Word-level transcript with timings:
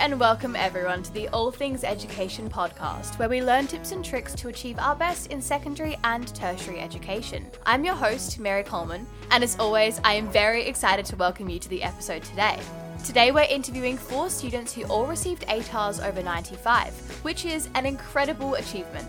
and 0.00 0.20
welcome 0.20 0.54
everyone 0.56 1.02
to 1.02 1.12
the 1.12 1.28
All 1.28 1.50
Things 1.50 1.82
Education 1.82 2.48
podcast, 2.48 3.18
where 3.18 3.28
we 3.28 3.42
learn 3.42 3.66
tips 3.66 3.92
and 3.92 4.04
tricks 4.04 4.34
to 4.36 4.48
achieve 4.48 4.78
our 4.78 4.94
best 4.94 5.32
in 5.32 5.42
secondary 5.42 5.98
and 6.04 6.32
tertiary 6.34 6.80
education. 6.80 7.44
I'm 7.66 7.84
your 7.84 7.94
host, 7.94 8.38
Mary 8.38 8.62
Coleman, 8.62 9.06
and 9.32 9.42
as 9.42 9.58
always, 9.58 10.00
I 10.04 10.14
am 10.14 10.30
very 10.30 10.64
excited 10.64 11.04
to 11.06 11.16
welcome 11.16 11.48
you 11.48 11.58
to 11.58 11.68
the 11.68 11.82
episode 11.82 12.22
today. 12.22 12.58
Today, 13.08 13.30
we're 13.30 13.46
interviewing 13.48 13.96
four 13.96 14.28
students 14.28 14.74
who 14.74 14.82
all 14.84 15.06
received 15.06 15.46
ATARs 15.46 16.06
over 16.06 16.22
95, 16.22 16.92
which 17.22 17.46
is 17.46 17.70
an 17.74 17.86
incredible 17.86 18.56
achievement. 18.56 19.08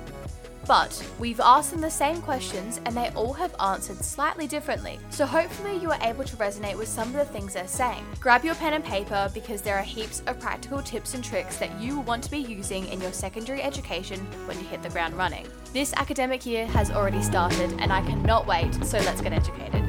But 0.66 1.06
we've 1.20 1.42
asked 1.42 1.72
them 1.72 1.82
the 1.82 1.92
same 1.92 2.22
questions 2.22 2.80
and 2.86 2.96
they 2.96 3.10
all 3.10 3.34
have 3.34 3.54
answered 3.60 3.98
slightly 3.98 4.48
differently. 4.48 5.00
So 5.10 5.26
hopefully 5.26 5.76
you 5.80 5.92
are 5.92 6.00
able 6.02 6.24
to 6.24 6.38
resonate 6.38 6.78
with 6.78 6.88
some 6.88 7.10
of 7.10 7.16
the 7.16 7.26
things 7.26 7.56
they're 7.56 7.68
saying. 7.68 8.06
Grab 8.22 8.46
your 8.46 8.56
pen 8.56 8.72
and 8.72 8.86
paper 8.86 9.30
because 9.34 9.62
there 9.62 9.76
are 9.76 9.84
heaps 9.84 10.24
of 10.28 10.40
practical 10.40 10.82
tips 10.82 11.14
and 11.14 11.22
tricks 11.22 11.58
that 11.58 11.82
you 11.82 11.98
will 11.98 12.04
want 12.04 12.24
to 12.24 12.32
be 12.32 12.38
using 12.38 12.88
in 12.88 13.02
your 13.02 13.12
secondary 13.12 13.62
education 13.62 14.20
when 14.46 14.58
you 14.60 14.66
hit 14.68 14.82
the 14.82 14.90
ground 14.92 15.14
running. 15.16 15.46
This 15.74 15.92
academic 15.96 16.46
year 16.46 16.68
has 16.68 16.90
already 16.90 17.22
started 17.22 17.74
and 17.80 17.92
I 17.92 18.00
cannot 18.04 18.48
wait, 18.48 18.74
so 18.76 18.98
let's 19.00 19.20
get 19.20 19.34
educated. 19.34 19.89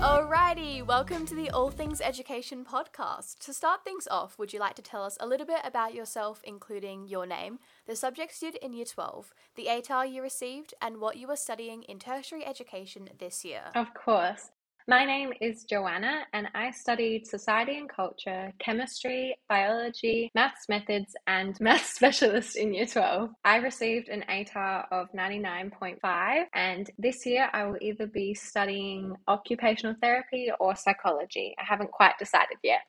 Alrighty, 0.00 0.82
welcome 0.82 1.26
to 1.26 1.34
the 1.34 1.50
All 1.50 1.70
Things 1.70 2.00
Education 2.00 2.64
podcast. 2.64 3.38
To 3.40 3.52
start 3.52 3.84
things 3.84 4.08
off, 4.10 4.38
would 4.38 4.50
you 4.50 4.58
like 4.58 4.74
to 4.76 4.82
tell 4.82 5.04
us 5.04 5.18
a 5.20 5.26
little 5.26 5.44
bit 5.44 5.60
about 5.62 5.92
yourself, 5.92 6.40
including 6.42 7.06
your 7.06 7.26
name, 7.26 7.58
the 7.86 7.94
subjects 7.94 8.40
you 8.40 8.50
did 8.50 8.64
in 8.64 8.72
Year 8.72 8.86
12, 8.86 9.34
the 9.56 9.66
ATAR 9.66 10.10
you 10.10 10.22
received, 10.22 10.72
and 10.80 11.02
what 11.02 11.18
you 11.18 11.28
are 11.28 11.36
studying 11.36 11.82
in 11.82 11.98
tertiary 11.98 12.46
education 12.46 13.10
this 13.18 13.44
year? 13.44 13.64
Of 13.74 13.92
course. 13.92 14.50
My 14.90 15.04
name 15.04 15.32
is 15.40 15.62
Joanna, 15.62 16.26
and 16.32 16.48
I 16.52 16.72
studied 16.72 17.24
society 17.24 17.78
and 17.78 17.88
culture, 17.88 18.52
chemistry, 18.58 19.36
biology, 19.48 20.32
maths 20.34 20.68
methods, 20.68 21.14
and 21.28 21.56
maths 21.60 21.94
specialist 21.94 22.56
in 22.56 22.74
year 22.74 22.86
12. 22.86 23.30
I 23.44 23.58
received 23.58 24.08
an 24.08 24.24
ATAR 24.28 24.86
of 24.90 25.06
99.5, 25.16 26.42
and 26.54 26.90
this 26.98 27.24
year 27.24 27.48
I 27.52 27.66
will 27.66 27.76
either 27.80 28.08
be 28.08 28.34
studying 28.34 29.14
occupational 29.28 29.94
therapy 30.02 30.50
or 30.58 30.74
psychology. 30.74 31.54
I 31.56 31.62
haven't 31.64 31.92
quite 31.92 32.18
decided 32.18 32.58
yet. 32.64 32.80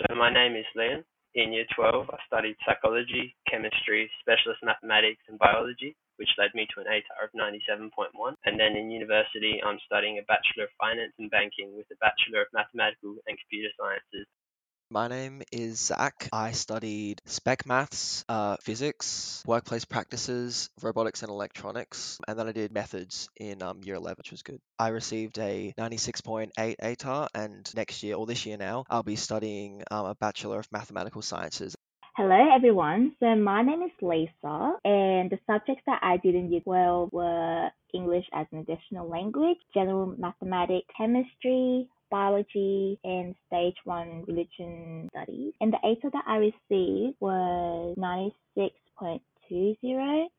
So, 0.00 0.16
my 0.16 0.32
name 0.32 0.56
is 0.56 0.66
Liam. 0.76 1.04
In 1.36 1.52
year 1.52 1.66
12, 1.76 2.10
I 2.10 2.16
studied 2.26 2.56
psychology, 2.66 3.36
chemistry, 3.48 4.10
specialist 4.20 4.64
mathematics, 4.64 5.22
and 5.28 5.38
biology 5.38 5.94
which 6.16 6.30
led 6.38 6.54
me 6.54 6.66
to 6.74 6.80
an 6.80 6.86
ATAR 6.86 7.24
of 7.24 7.32
97.1. 7.32 8.34
And 8.44 8.58
then 8.58 8.76
in 8.76 8.90
university, 8.90 9.60
I'm 9.64 9.78
studying 9.86 10.18
a 10.18 10.22
Bachelor 10.22 10.64
of 10.64 10.70
Finance 10.80 11.12
and 11.18 11.30
Banking 11.30 11.76
with 11.76 11.86
a 11.92 11.96
Bachelor 12.00 12.42
of 12.42 12.48
Mathematical 12.52 13.16
and 13.26 13.38
Computer 13.38 13.72
Sciences. 13.78 14.26
My 14.88 15.08
name 15.08 15.42
is 15.50 15.80
Zach. 15.80 16.28
I 16.32 16.52
studied 16.52 17.20
spec 17.24 17.66
maths, 17.66 18.24
uh, 18.28 18.56
physics, 18.62 19.42
workplace 19.44 19.84
practices, 19.84 20.70
robotics 20.80 21.22
and 21.22 21.30
electronics, 21.30 22.20
and 22.28 22.38
then 22.38 22.46
I 22.46 22.52
did 22.52 22.70
methods 22.70 23.28
in 23.36 23.62
um, 23.62 23.80
year 23.82 23.96
11, 23.96 24.18
which 24.18 24.30
was 24.30 24.44
good. 24.44 24.60
I 24.78 24.88
received 24.88 25.38
a 25.40 25.74
96.8 25.76 26.76
ATAR, 26.80 27.26
and 27.34 27.68
next 27.74 28.04
year, 28.04 28.14
or 28.14 28.26
this 28.26 28.46
year 28.46 28.58
now, 28.58 28.84
I'll 28.88 29.02
be 29.02 29.16
studying 29.16 29.82
um, 29.90 30.06
a 30.06 30.14
Bachelor 30.14 30.60
of 30.60 30.70
Mathematical 30.70 31.20
Sciences. 31.20 31.74
Hello 32.16 32.48
everyone. 32.50 33.14
So 33.20 33.34
my 33.34 33.60
name 33.60 33.82
is 33.82 33.90
Lisa 34.00 34.78
and 34.86 35.28
the 35.28 35.38
subjects 35.46 35.82
that 35.84 36.00
I 36.02 36.16
did 36.16 36.34
in 36.34 36.50
year 36.50 36.62
12 36.62 37.12
were 37.12 37.68
English 37.92 38.24
as 38.32 38.46
an 38.52 38.60
additional 38.60 39.06
language, 39.06 39.58
general 39.74 40.14
mathematics, 40.16 40.86
chemistry, 40.96 41.86
biology, 42.10 42.98
and 43.04 43.34
stage 43.48 43.76
one 43.84 44.24
religion 44.26 45.10
studies. 45.10 45.52
And 45.60 45.74
the 45.74 45.78
ATAR 45.84 46.10
that 46.12 46.24
I 46.26 46.36
received 46.36 47.16
was 47.20 47.94
96.20 47.98 50.30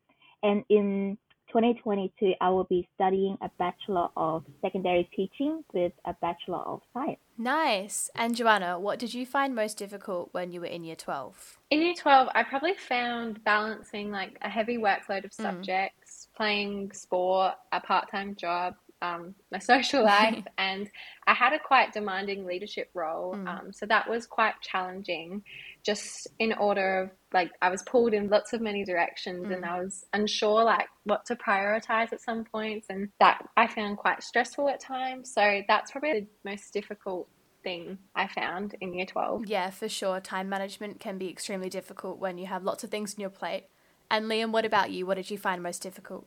and 0.42 0.64
in 0.68 1.16
2022, 1.48 2.34
I 2.40 2.50
will 2.50 2.64
be 2.64 2.88
studying 2.94 3.36
a 3.40 3.50
Bachelor 3.58 4.08
of 4.16 4.44
Secondary 4.60 5.08
Teaching 5.14 5.64
with 5.72 5.92
a 6.04 6.14
Bachelor 6.20 6.58
of 6.58 6.82
Science. 6.92 7.18
Nice. 7.36 8.10
And 8.14 8.34
Joanna, 8.34 8.78
what 8.78 8.98
did 8.98 9.14
you 9.14 9.24
find 9.24 9.54
most 9.54 9.78
difficult 9.78 10.30
when 10.32 10.52
you 10.52 10.60
were 10.60 10.66
in 10.66 10.84
year 10.84 10.96
12? 10.96 11.58
In 11.70 11.82
year 11.82 11.94
12, 11.94 12.28
I 12.34 12.42
probably 12.42 12.74
found 12.74 13.42
balancing 13.44 14.10
like 14.10 14.38
a 14.42 14.48
heavy 14.48 14.78
workload 14.78 15.24
of 15.24 15.30
mm. 15.30 15.42
subjects, 15.42 16.28
mm. 16.32 16.36
playing 16.36 16.92
sport, 16.92 17.54
a 17.72 17.80
part 17.80 18.10
time 18.10 18.34
job, 18.34 18.74
um, 19.02 19.34
my 19.52 19.58
social 19.58 20.04
life, 20.04 20.44
and 20.58 20.90
I 21.26 21.34
had 21.34 21.52
a 21.52 21.58
quite 21.58 21.92
demanding 21.92 22.44
leadership 22.44 22.90
role. 22.94 23.34
Mm. 23.34 23.48
Um, 23.48 23.72
so 23.72 23.86
that 23.86 24.08
was 24.08 24.26
quite 24.26 24.54
challenging, 24.60 25.42
just 25.84 26.28
in 26.38 26.52
order 26.52 27.02
of 27.02 27.10
like 27.32 27.50
I 27.60 27.70
was 27.70 27.82
pulled 27.82 28.14
in 28.14 28.28
lots 28.28 28.52
of 28.52 28.60
many 28.60 28.84
directions, 28.84 29.46
mm. 29.46 29.54
and 29.54 29.64
I 29.64 29.80
was 29.80 30.04
unsure 30.12 30.64
like 30.64 30.86
what 31.04 31.24
to 31.26 31.36
prioritize 31.36 32.12
at 32.12 32.20
some 32.20 32.44
points, 32.44 32.86
and 32.88 33.08
that 33.20 33.46
I 33.56 33.66
found 33.66 33.98
quite 33.98 34.22
stressful 34.22 34.68
at 34.68 34.80
times. 34.80 35.32
So 35.34 35.62
that's 35.68 35.90
probably 35.90 36.20
the 36.20 36.26
most 36.44 36.72
difficult 36.72 37.28
thing 37.62 37.98
I 38.14 38.28
found 38.28 38.76
in 38.80 38.94
year 38.94 39.06
12. 39.06 39.46
Yeah, 39.46 39.70
for 39.70 39.88
sure. 39.88 40.20
Time 40.20 40.48
management 40.48 41.00
can 41.00 41.18
be 41.18 41.28
extremely 41.28 41.68
difficult 41.68 42.18
when 42.18 42.38
you 42.38 42.46
have 42.46 42.64
lots 42.64 42.84
of 42.84 42.90
things 42.90 43.14
on 43.14 43.20
your 43.20 43.30
plate. 43.30 43.64
And 44.10 44.26
Liam, 44.26 44.52
what 44.52 44.64
about 44.64 44.90
you? 44.90 45.06
What 45.06 45.16
did 45.16 45.30
you 45.30 45.38
find 45.38 45.62
most 45.62 45.82
difficult? 45.82 46.26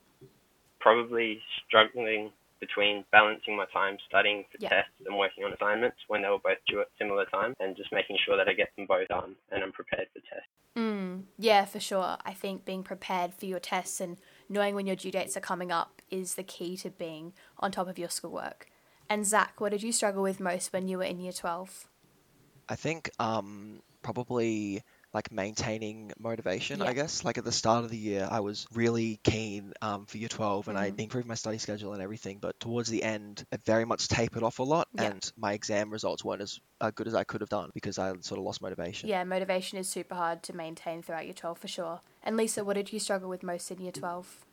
Probably 0.80 1.42
struggling 1.66 2.32
between 2.62 3.04
balancing 3.12 3.58
my 3.58 3.66
time 3.74 3.98
studying 4.08 4.46
for 4.50 4.58
yeah. 4.60 4.70
tests 4.70 4.94
and 5.06 5.18
working 5.18 5.44
on 5.44 5.52
assignments 5.52 5.98
when 6.08 6.22
they 6.22 6.30
were 6.30 6.40
both 6.40 6.60
due 6.70 6.80
at 6.80 6.88
similar 6.98 7.26
time 7.26 7.54
and 7.60 7.76
just 7.76 7.92
making 7.92 8.18
sure 8.24 8.38
that 8.38 8.48
I 8.48 8.54
get 8.54 8.70
them 8.78 8.86
both 8.88 9.10
done 9.10 9.36
and 9.52 9.64
I'm 9.64 9.74
prepared 9.74 10.08
for 10.14 10.20
tests. 10.20 10.48
Mm, 10.78 11.24
yeah, 11.38 11.66
for 11.66 11.80
sure. 11.82 12.18
I 12.24 12.34
think 12.34 12.64
being 12.64 12.84
prepared 12.84 13.34
for 13.34 13.46
your 13.46 13.60
tests 13.60 14.00
and 14.00 14.18
knowing 14.48 14.76
when 14.76 14.88
your 14.88 14.96
due 14.96 15.12
dates 15.12 15.36
are 15.36 15.42
coming 15.42 15.72
up 15.72 16.02
is 16.10 16.36
the 16.36 16.44
key 16.44 16.78
to 16.78 16.90
being 16.90 17.34
on 17.60 17.72
top 17.72 17.90
of 17.90 18.00
your 18.00 18.10
schoolwork. 18.10 18.68
And 19.10 19.26
Zach, 19.26 19.60
what 19.60 19.72
did 19.72 19.84
you 19.84 19.92
struggle 19.92 20.24
with 20.24 20.40
most 20.40 20.72
when 20.72 20.88
you 20.88 20.98
were 21.00 21.04
in 21.04 21.20
year 21.20 21.34
12? 21.34 21.90
I 22.70 22.76
think 22.76 23.10
um, 23.20 23.82
probably 24.02 24.84
like 25.14 25.32
maintaining 25.32 26.12
motivation, 26.20 26.80
yeah. 26.80 26.86
I 26.86 26.94
guess. 26.94 27.24
Like 27.26 27.38
at 27.38 27.44
the 27.44 27.52
start 27.52 27.84
of 27.84 27.92
the 27.92 27.98
year, 27.98 28.28
I 28.30 28.40
was 28.40 28.66
really 28.74 29.20
keen 29.24 29.74
um, 29.82 30.06
for 30.06 30.18
year 30.18 30.30
12 30.30 30.68
and 30.68 30.78
mm-hmm. 30.78 30.96
I 31.00 31.04
improved 31.04 31.28
my 31.28 31.36
study 31.36 31.58
schedule 31.58 31.94
and 31.94 32.02
everything. 32.02 32.40
But 32.40 32.60
towards 32.60 32.90
the 32.90 33.04
end, 33.04 33.46
it 33.52 33.64
very 33.66 33.86
much 33.86 34.08
tapered 34.08 34.44
off 34.44 34.60
a 34.60 34.64
lot 34.64 34.88
yeah. 34.94 35.04
and 35.04 35.32
my 35.38 35.54
exam 35.54 35.90
results 35.90 36.24
weren't 36.24 36.42
as 36.42 36.60
uh, 36.80 36.92
good 36.92 37.08
as 37.08 37.16
I 37.16 37.24
could 37.24 37.42
have 37.42 37.50
done 37.50 37.72
because 37.74 38.00
I 38.00 38.14
sort 38.22 38.40
of 38.40 38.46
lost 38.46 38.62
motivation. 38.62 39.10
Yeah, 39.10 39.24
motivation 39.24 39.78
is 39.78 39.90
super 39.90 40.16
hard 40.16 40.44
to 40.44 40.56
maintain 40.56 41.02
throughout 41.02 41.26
year 41.26 41.34
12 41.34 41.58
for 41.58 41.68
sure. 41.68 42.02
And 42.24 42.38
Lisa, 42.38 42.64
what 42.64 42.76
did 42.76 42.94
you 42.94 43.00
struggle 43.00 43.30
with 43.30 43.44
most 43.44 43.70
in 43.72 43.80
year 43.80 43.92
12? 43.92 44.46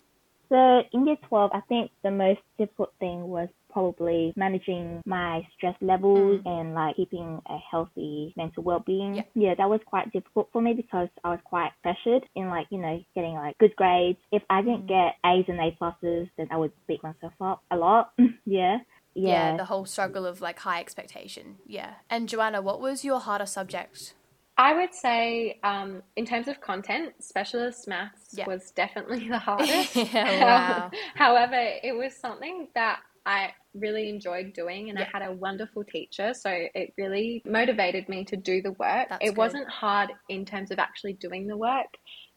So 0.49 0.83
in 0.93 1.07
year 1.07 1.17
12, 1.29 1.51
I 1.53 1.61
think 1.61 1.91
the 2.03 2.11
most 2.11 2.41
difficult 2.57 2.93
thing 2.99 3.29
was 3.29 3.49
probably 3.79 4.33
managing 4.35 5.01
my 5.07 5.47
stress 5.57 5.77
levels 5.81 6.41
mm. 6.41 6.61
and 6.61 6.75
like 6.75 6.97
keeping 6.97 7.41
a 7.49 7.59
healthy 7.71 8.35
mental 8.37 8.65
well-being. 8.65 9.15
Yeah. 9.15 9.23
yeah, 9.35 9.55
that 9.57 9.71
was 9.71 9.79
quite 9.87 10.13
difficult 10.13 10.49
for 10.53 10.61
me 10.61 10.73
because 10.75 11.09
I 11.23 11.31
was 11.31 11.39
quite 11.45 11.71
pressured 11.81 12.25
in 12.35 12.49
like, 12.49 12.67
you 12.71 12.79
know, 12.79 13.01
getting 13.15 13.35
like 13.35 13.57
good 13.59 13.77
grades. 13.77 14.19
If 14.33 14.43
I 14.51 14.63
didn't 14.63 14.87
mm. 14.87 14.89
get 14.89 15.15
A's 15.25 15.45
and 15.47 15.61
A 15.61 15.71
pluses, 15.81 16.29
then 16.37 16.49
I 16.51 16.57
would 16.57 16.73
beat 16.89 17.05
myself 17.05 17.35
up 17.41 17.63
a 17.71 17.77
lot. 17.77 18.13
yeah. 18.45 18.79
Yeah. 19.15 19.51
yeah, 19.51 19.57
the 19.57 19.65
whole 19.65 19.85
struggle 19.85 20.27
of 20.27 20.41
like 20.41 20.59
high 20.59 20.81
expectation. 20.81 21.57
Yeah. 21.65 21.95
And 22.11 22.29
Joanna, 22.29 22.61
what 22.61 22.81
was 22.81 23.05
your 23.05 23.21
harder 23.21 23.47
subject? 23.47 24.15
I 24.57 24.75
would 24.75 24.93
say, 24.93 25.61
um, 25.63 26.03
in 26.17 26.27
terms 26.27 26.49
of 26.49 26.61
content, 26.61 27.15
specialist 27.21 27.87
maths 27.87 28.31
yeah. 28.33 28.47
was 28.47 28.73
definitely 28.73 29.29
the 29.29 29.39
hardest. 29.49 29.95
yeah, 29.95 30.45
wow. 30.45 30.91
However, 31.15 31.57
it 31.57 31.97
was 31.97 32.17
something 32.17 32.67
that 32.75 33.01
I 33.29 33.53
really 33.75 34.09
enjoyed 34.09 34.55
doing 34.55 34.89
and 34.89 34.99
yeah. 34.99 35.05
I 35.13 35.19
had 35.19 35.29
a 35.29 35.33
wonderful 35.33 35.85
teacher. 35.85 36.33
So 36.33 36.51
it 36.51 36.95
really 36.97 37.43
motivated 37.45 38.09
me 38.09 38.25
to 38.25 38.37
do 38.37 38.63
the 38.63 38.73
work. 38.73 39.09
That's 39.11 39.23
it 39.23 39.29
good. 39.29 39.37
wasn't 39.37 39.69
hard 39.69 40.11
in 40.31 40.47
terms 40.47 40.71
of 40.71 40.79
actually 40.79 41.13
doing 41.13 41.47
the 41.47 41.57
work. 41.57 41.87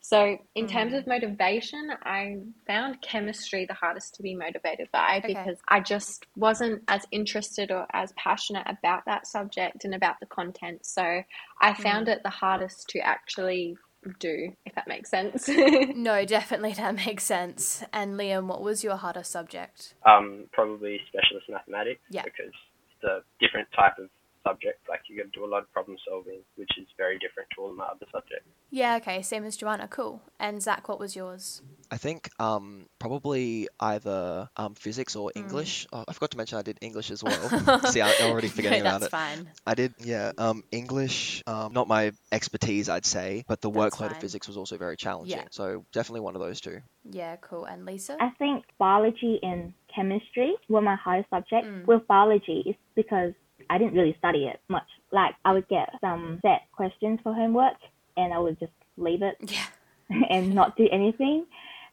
So, 0.04 0.36
in 0.56 0.66
mm. 0.66 0.72
terms 0.72 0.94
of 0.96 1.06
motivation, 1.06 1.92
I 2.04 2.38
found 2.66 3.04
chemistry 3.04 3.68
the 3.68 3.76
hardest 3.76 4.16
to 4.16 4.24
be 4.24 4.34
motivated 4.34 4.88
by 4.92 5.22
okay. 5.24 5.28
because 5.28 5.60
I 5.68 5.80
just 5.80 6.26
wasn't 6.36 6.82
as 6.88 7.06
interested 7.12 7.70
or 7.70 7.86
as 7.94 8.12
passionate 8.14 8.66
about 8.66 9.04
that 9.06 9.28
subject 9.28 9.86
and 9.86 9.94
about 9.94 10.16
the 10.20 10.26
content. 10.26 10.88
So, 10.88 11.22
I 11.62 11.76
found 11.76 12.08
mm. 12.08 12.14
it 12.14 12.22
the 12.24 12.32
hardest 12.32 12.90
to 12.90 13.00
actually 13.00 13.78
do, 14.20 14.54
if 14.66 14.76
that 14.76 14.88
makes 14.88 15.10
sense. 15.10 15.48
no, 15.96 16.26
definitely 16.26 16.74
that 16.74 16.96
makes 16.96 17.24
sense. 17.24 17.84
And 17.94 18.20
Liam, 18.20 18.48
what 18.48 18.62
was 18.62 18.84
your 18.84 18.96
hardest 18.96 19.32
subject? 19.32 19.94
Um, 20.06 20.46
probably 20.52 21.00
specialist 21.08 21.48
mathematics. 21.50 22.02
Yeah. 22.10 22.24
Because 22.24 22.54
it's 22.96 23.04
a 23.04 23.20
different 23.40 23.68
type 23.76 23.98
of 24.00 24.10
subject. 24.48 24.80
Like 24.90 25.02
you 25.10 25.18
got 25.18 25.32
to 25.32 25.40
do 25.40 25.46
a 25.46 25.50
lot 25.50 25.62
of 25.64 25.72
problem 25.72 25.98
solving, 26.08 26.40
which 26.56 26.72
is 26.80 26.88
very 26.98 27.18
different 27.20 27.50
to 27.56 27.62
all 27.62 27.74
my 27.74 27.86
other 27.86 28.06
subjects. 28.12 28.48
Yeah, 28.70 28.96
okay, 28.98 29.22
same 29.22 29.44
as 29.44 29.58
Joanna. 29.58 29.88
Cool. 29.88 30.22
And 30.40 30.62
Zach, 30.62 30.88
what 30.88 31.00
was 31.00 31.16
yours? 31.16 31.62
I 31.92 31.98
think 31.98 32.30
um, 32.40 32.86
probably 33.00 33.68
either 33.80 34.50
um, 34.56 34.76
physics 34.76 35.16
or 35.16 35.30
Mm. 35.36 35.42
English. 35.42 35.88
Oh, 35.94 36.04
I 36.08 36.14
forgot 36.14 36.32
to 36.32 36.38
mention 36.38 36.58
I 36.58 36.62
did 36.62 36.78
English 36.82 37.12
as 37.12 37.24
well. 37.24 37.80
See, 37.92 38.02
I'm 38.02 38.32
already 38.32 38.48
forgetting 38.58 38.84
no, 38.84 38.90
about 38.90 39.02
that's 39.02 39.14
it. 39.14 39.18
fine. 39.18 39.50
I 39.68 39.76
did, 39.76 39.94
yeah. 40.00 40.32
Um, 40.38 40.64
English, 40.72 41.44
um, 41.48 41.74
not 41.74 41.88
my 41.88 42.12
expertise, 42.32 42.88
I'd 42.90 43.06
say, 43.06 43.44
but 43.48 43.62
the 43.62 43.70
That's 43.70 43.96
workload 43.98 44.12
of 44.12 44.18
physics 44.18 44.48
was 44.48 44.58
also 44.58 44.78
very 44.78 44.96
challenging. 44.98 45.38
Yeah. 45.38 45.46
So 45.52 45.86
definitely 45.92 46.22
one 46.22 46.36
of 46.36 46.42
those 46.42 46.62
two. 46.62 46.80
Yeah, 47.10 47.36
cool. 47.42 47.66
And 47.66 47.86
Lisa? 47.86 48.16
I 48.22 48.30
think 48.40 48.64
biology 48.78 49.40
and 49.44 49.74
chemistry 49.94 50.56
were 50.70 50.82
my 50.82 50.96
hardest 50.96 51.30
subjects. 51.30 51.68
Mm. 51.68 51.86
With 51.86 52.08
biology, 52.08 52.64
it's 52.66 52.80
because 52.96 53.34
I 53.72 53.78
didn't 53.78 53.94
really 53.94 54.16
study 54.20 54.46
it 54.46 54.60
much. 54.68 54.88
Like 55.12 55.34
I 55.46 55.54
would 55.54 55.68
get 55.70 55.90
some 56.02 56.40
set 56.44 56.62
questions 56.74 57.20
for 57.24 57.34
homework, 57.34 57.78
and 58.18 58.34
I 58.34 58.40
would 58.40 58.60
just 58.60 58.74
leave 58.98 59.22
it 59.24 59.38
Yeah. 59.40 59.66
and 60.30 60.54
not 60.54 60.76
do 60.76 60.88
anything. 60.92 61.46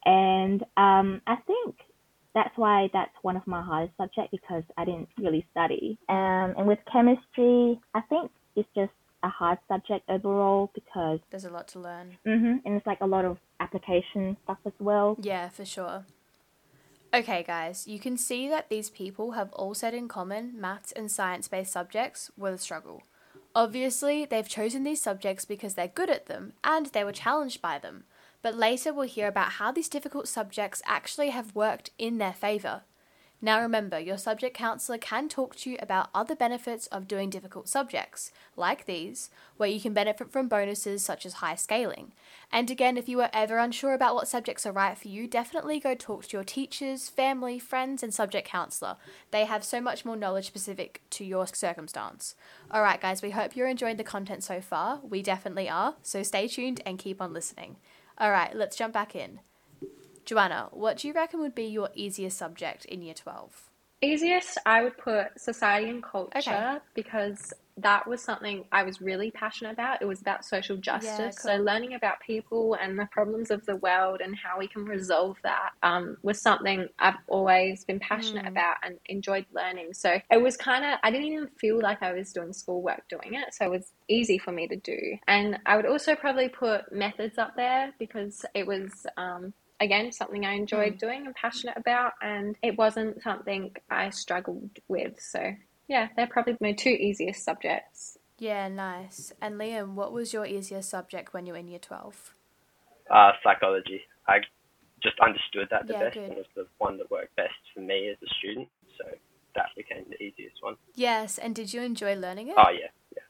And 0.05 0.63
um, 0.77 1.23
I 1.27 1.37
think 1.47 1.77
that's 2.35 2.57
why 2.57 2.89
that's 2.93 3.15
one 3.23 3.37
of 3.37 3.47
my 3.47 3.63
hardest 3.63 3.97
subjects 3.97 4.31
because 4.33 4.65
I 4.77 4.85
didn't 4.85 5.09
really 5.19 5.47
study. 5.53 5.99
Um, 6.09 6.55
and 6.59 6.67
with 6.67 6.79
chemistry, 6.93 7.81
I 7.95 8.01
think 8.09 8.31
it's 8.57 8.69
just 8.75 8.93
a 9.23 9.29
hard 9.29 9.59
subject 9.69 10.09
overall 10.09 10.71
because 10.75 11.19
There's 11.31 11.45
a 11.45 11.51
lot 11.51 11.69
to 11.69 11.81
learn. 11.81 12.19
hmm 12.25 12.57
and 12.65 12.77
it's 12.77 12.87
like 12.87 13.01
a 13.01 13.07
lot 13.07 13.25
of 13.25 13.39
application 13.61 14.37
stuff 14.45 14.59
as 14.67 14.73
well. 14.79 15.17
Yeah, 15.21 15.49
for 15.49 15.65
sure. 15.65 16.05
Okay, 17.13 17.43
guys, 17.43 17.89
you 17.89 17.99
can 17.99 18.19
see 18.19 18.49
that 18.51 18.69
these 18.69 18.91
people 18.91 19.33
have 19.33 19.51
all 19.55 19.73
said 19.73 19.95
in 19.95 20.09
common 20.09 20.53
maths 20.61 20.93
and 20.93 21.11
science 21.11 21.49
based 21.49 21.73
subjects 21.73 22.31
were 22.37 22.51
the 22.51 22.59
struggle. 22.59 23.03
Obviously, 23.55 24.27
they've 24.27 24.49
chosen 24.49 24.85
these 24.85 25.01
subjects 25.01 25.47
because 25.47 25.73
they're 25.73 25.89
good 25.89 26.11
at 26.11 26.27
them 26.27 26.53
and 26.63 26.87
they 26.87 27.05
were 27.05 27.13
challenged 27.13 27.63
by 27.63 27.79
them, 27.79 28.05
but 28.43 28.55
later 28.55 28.93
we'll 28.93 29.09
hear 29.09 29.27
about 29.27 29.53
how 29.53 29.73
these 29.73 29.89
difficult 29.89 30.29
subjects 30.29 30.83
actually 30.85 31.31
have 31.31 31.55
worked 31.55 31.91
in 31.99 32.19
their 32.19 32.35
favour. 32.35 32.83
Now 33.41 33.61
remember, 33.61 34.01
your 34.01 34.19
subject 34.19 34.57
counsellor 34.57 34.99
can 34.99 35.29
talk 35.29 35.55
to 35.57 35.71
you 35.71 35.77
about 35.81 36.11
other 36.13 36.35
benefits 36.35 36.89
of 36.89 37.07
doing 37.07 37.31
difficult 37.31 37.69
subjects, 37.69 38.33
like 38.57 38.87
these, 38.87 39.31
where 39.57 39.69
you 39.69 39.81
can 39.81 39.93
benefit 39.93 40.33
from 40.33 40.49
bonuses 40.49 41.05
such 41.05 41.25
as 41.25 41.35
high 41.35 41.55
scaling. 41.55 42.13
And 42.51 42.69
again, 42.69 42.97
if 42.97 43.09
you 43.09 43.21
are 43.21 43.31
ever 43.33 43.59
unsure 43.59 43.95
about 43.95 44.17
what 44.17 44.27
subjects 44.27 44.67
are 44.67 44.73
right 44.73 44.99
for 44.99 45.07
you, 45.07 45.29
definitely 45.29 45.79
go 45.79 45.95
talk 45.95 46.27
to 46.27 46.37
your 46.37 46.43
teachers, 46.43 47.09
family, 47.09 47.61
friends, 47.61 48.03
and 48.03 48.13
subject 48.13 48.49
counsellor. 48.49 48.97
They 49.31 49.45
have 49.45 49.63
so 49.63 49.81
much 49.81 50.05
more 50.05 50.17
knowledge 50.17 50.49
specific 50.49 51.03
to 51.11 51.25
your 51.25 51.47
circumstance. 51.47 52.35
Alright, 52.75 53.01
guys, 53.01 53.23
we 53.23 53.31
hope 53.31 53.55
you're 53.55 53.69
enjoying 53.69 53.99
the 53.99 54.05
content 54.05 54.43
so 54.43 54.61
far. 54.61 54.99
We 55.09 55.23
definitely 55.23 55.69
are, 55.69 55.95
so 56.03 56.25
stay 56.25 56.49
tuned 56.49 56.81
and 56.85 56.99
keep 56.99 57.23
on 57.23 57.33
listening. 57.33 57.77
Alright, 58.21 58.57
let's 58.57 58.77
jump 58.77 58.95
back 58.95 59.15
in. 59.15 59.39
Joanna, 60.29 60.69
what 60.73 60.99
do 60.99 61.09
you 61.09 61.15
reckon 61.15 61.41
would 61.41 61.55
be 61.55 61.65
your 61.65 61.89
easiest 61.95 62.37
subject 62.37 62.85
in 62.85 63.01
year 63.01 63.15
12? 63.15 63.71
Easiest, 64.03 64.59
I 64.67 64.83
would 64.83 64.99
put 64.99 65.41
society 65.41 65.89
and 65.89 66.03
culture 66.03 66.41
Okay. 66.41 66.79
because 66.95 67.55
that 67.79 68.07
was 68.07 68.23
something 68.23 68.65
I 68.71 68.83
was 68.83 69.01
really 69.01 69.31
passionate 69.31 69.73
about. 69.73 70.03
It 70.03 70.05
was 70.05 70.21
about 70.21 70.45
social 70.45 70.77
justice. 70.77 71.39
So, 71.41 71.57
cool. 71.57 71.65
learning 71.65 71.95
about 71.95 72.21
people 72.21 72.77
and 72.79 72.99
the 72.99 73.09
problems 73.11 73.51
of 73.51 73.65
the 73.65 73.77
world 73.77 74.21
and 74.23 74.37
how 74.37 74.59
we 74.59 74.69
can 74.69 74.85
resolve 74.85 75.39
that 75.45 75.71
um, 75.83 76.19
was 76.23 76.43
something 76.43 76.89
I've 76.99 77.17
always 77.27 77.87
been 77.87 77.99
passionate 78.01 78.45
Mm. 78.45 78.49
about 78.49 78.77
and 78.83 78.99
enjoyed 79.07 79.47
learning. 79.55 79.95
So, 79.95 80.21
it 80.31 80.43
was 80.43 80.59
kind 80.59 80.85
of, 80.85 80.99
I 81.03 81.11
didn't 81.11 81.29
even 81.29 81.49
feel 81.59 81.81
like 81.81 82.03
I 82.03 82.13
was 82.13 82.33
doing 82.35 82.53
schoolwork 82.53 83.03
doing 83.09 83.33
it. 83.35 83.55
So, 83.55 83.65
it 83.65 83.71
was 83.71 83.93
easy 84.09 84.37
for 84.39 84.53
me 84.53 84.69
to 84.69 84.77
do. 84.77 84.99
And 85.27 85.59
I 85.65 85.77
would 85.77 85.87
also 85.87 86.15
probably 86.15 86.51
put 86.51 86.93
methods 86.93 87.39
up 87.39 87.57
there 87.57 87.95
because 87.99 88.45
it 88.55 88.67
was. 88.67 89.07
Um, 89.17 89.55
again 89.81 90.13
something 90.13 90.45
I 90.45 90.55
enjoyed 90.55 90.99
doing 90.99 91.27
and 91.27 91.35
passionate 91.35 91.77
about, 91.77 92.13
and 92.21 92.57
it 92.63 92.77
wasn't 92.77 93.23
something 93.23 93.73
I 93.91 94.11
struggled 94.11 94.71
with. 94.89 95.21
So, 95.21 95.53
yeah, 95.89 96.09
they're 96.17 96.27
probably 96.27 96.57
my 96.61 96.73
two 96.73 96.91
easiest 96.91 97.45
subjects. 97.45 98.19
Yeah, 98.39 98.69
nice. 98.69 99.33
And 99.43 99.57
Liam, 99.61 99.95
what 99.95 100.13
was 100.13 100.33
your 100.33 100.47
easiest 100.47 100.91
subject 100.91 101.35
when 101.35 101.47
you 101.47 101.53
were 101.55 101.59
in 101.59 101.69
year 101.69 101.81
12? 101.81 102.35
Uh, 103.11 103.33
psychology. 103.43 104.03
I 104.29 104.39
just 105.03 105.19
understood 105.21 105.69
that 105.71 105.87
the 105.87 105.95
Yeah, 105.95 106.05
best 106.05 106.15
good. 106.15 106.23
and 106.25 106.37
was 106.37 106.47
the 106.55 106.67
one 106.79 106.99
that 106.99 107.11
worked 107.11 107.35
best 107.37 107.55
for 107.75 107.81
me 107.81 108.09
as 108.11 108.17
a 108.23 108.35
student. 108.39 108.69
So 108.99 109.05
that 109.55 109.67
became 109.77 110.05
the 110.09 110.23
easiest 110.23 110.57
one. 110.63 110.77
Yes, 110.95 111.39
and 111.39 111.55
did 111.55 111.73
you 111.73 111.83
enjoy 111.83 112.15
learning 112.17 112.49
it? 112.49 112.55
Oh 112.59 112.71
yeah, 112.71 112.89
yeah. 113.15 113.23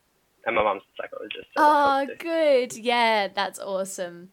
And 0.46 0.56
my 0.56 0.62
mum's 0.62 0.82
a 0.82 1.02
psychologist. 1.02 1.46
So 1.54 1.62
Oh, 1.62 2.06
good. 2.18 2.76
Yeah, 2.76 3.28
that's 3.28 3.58
awesome. 3.58 4.30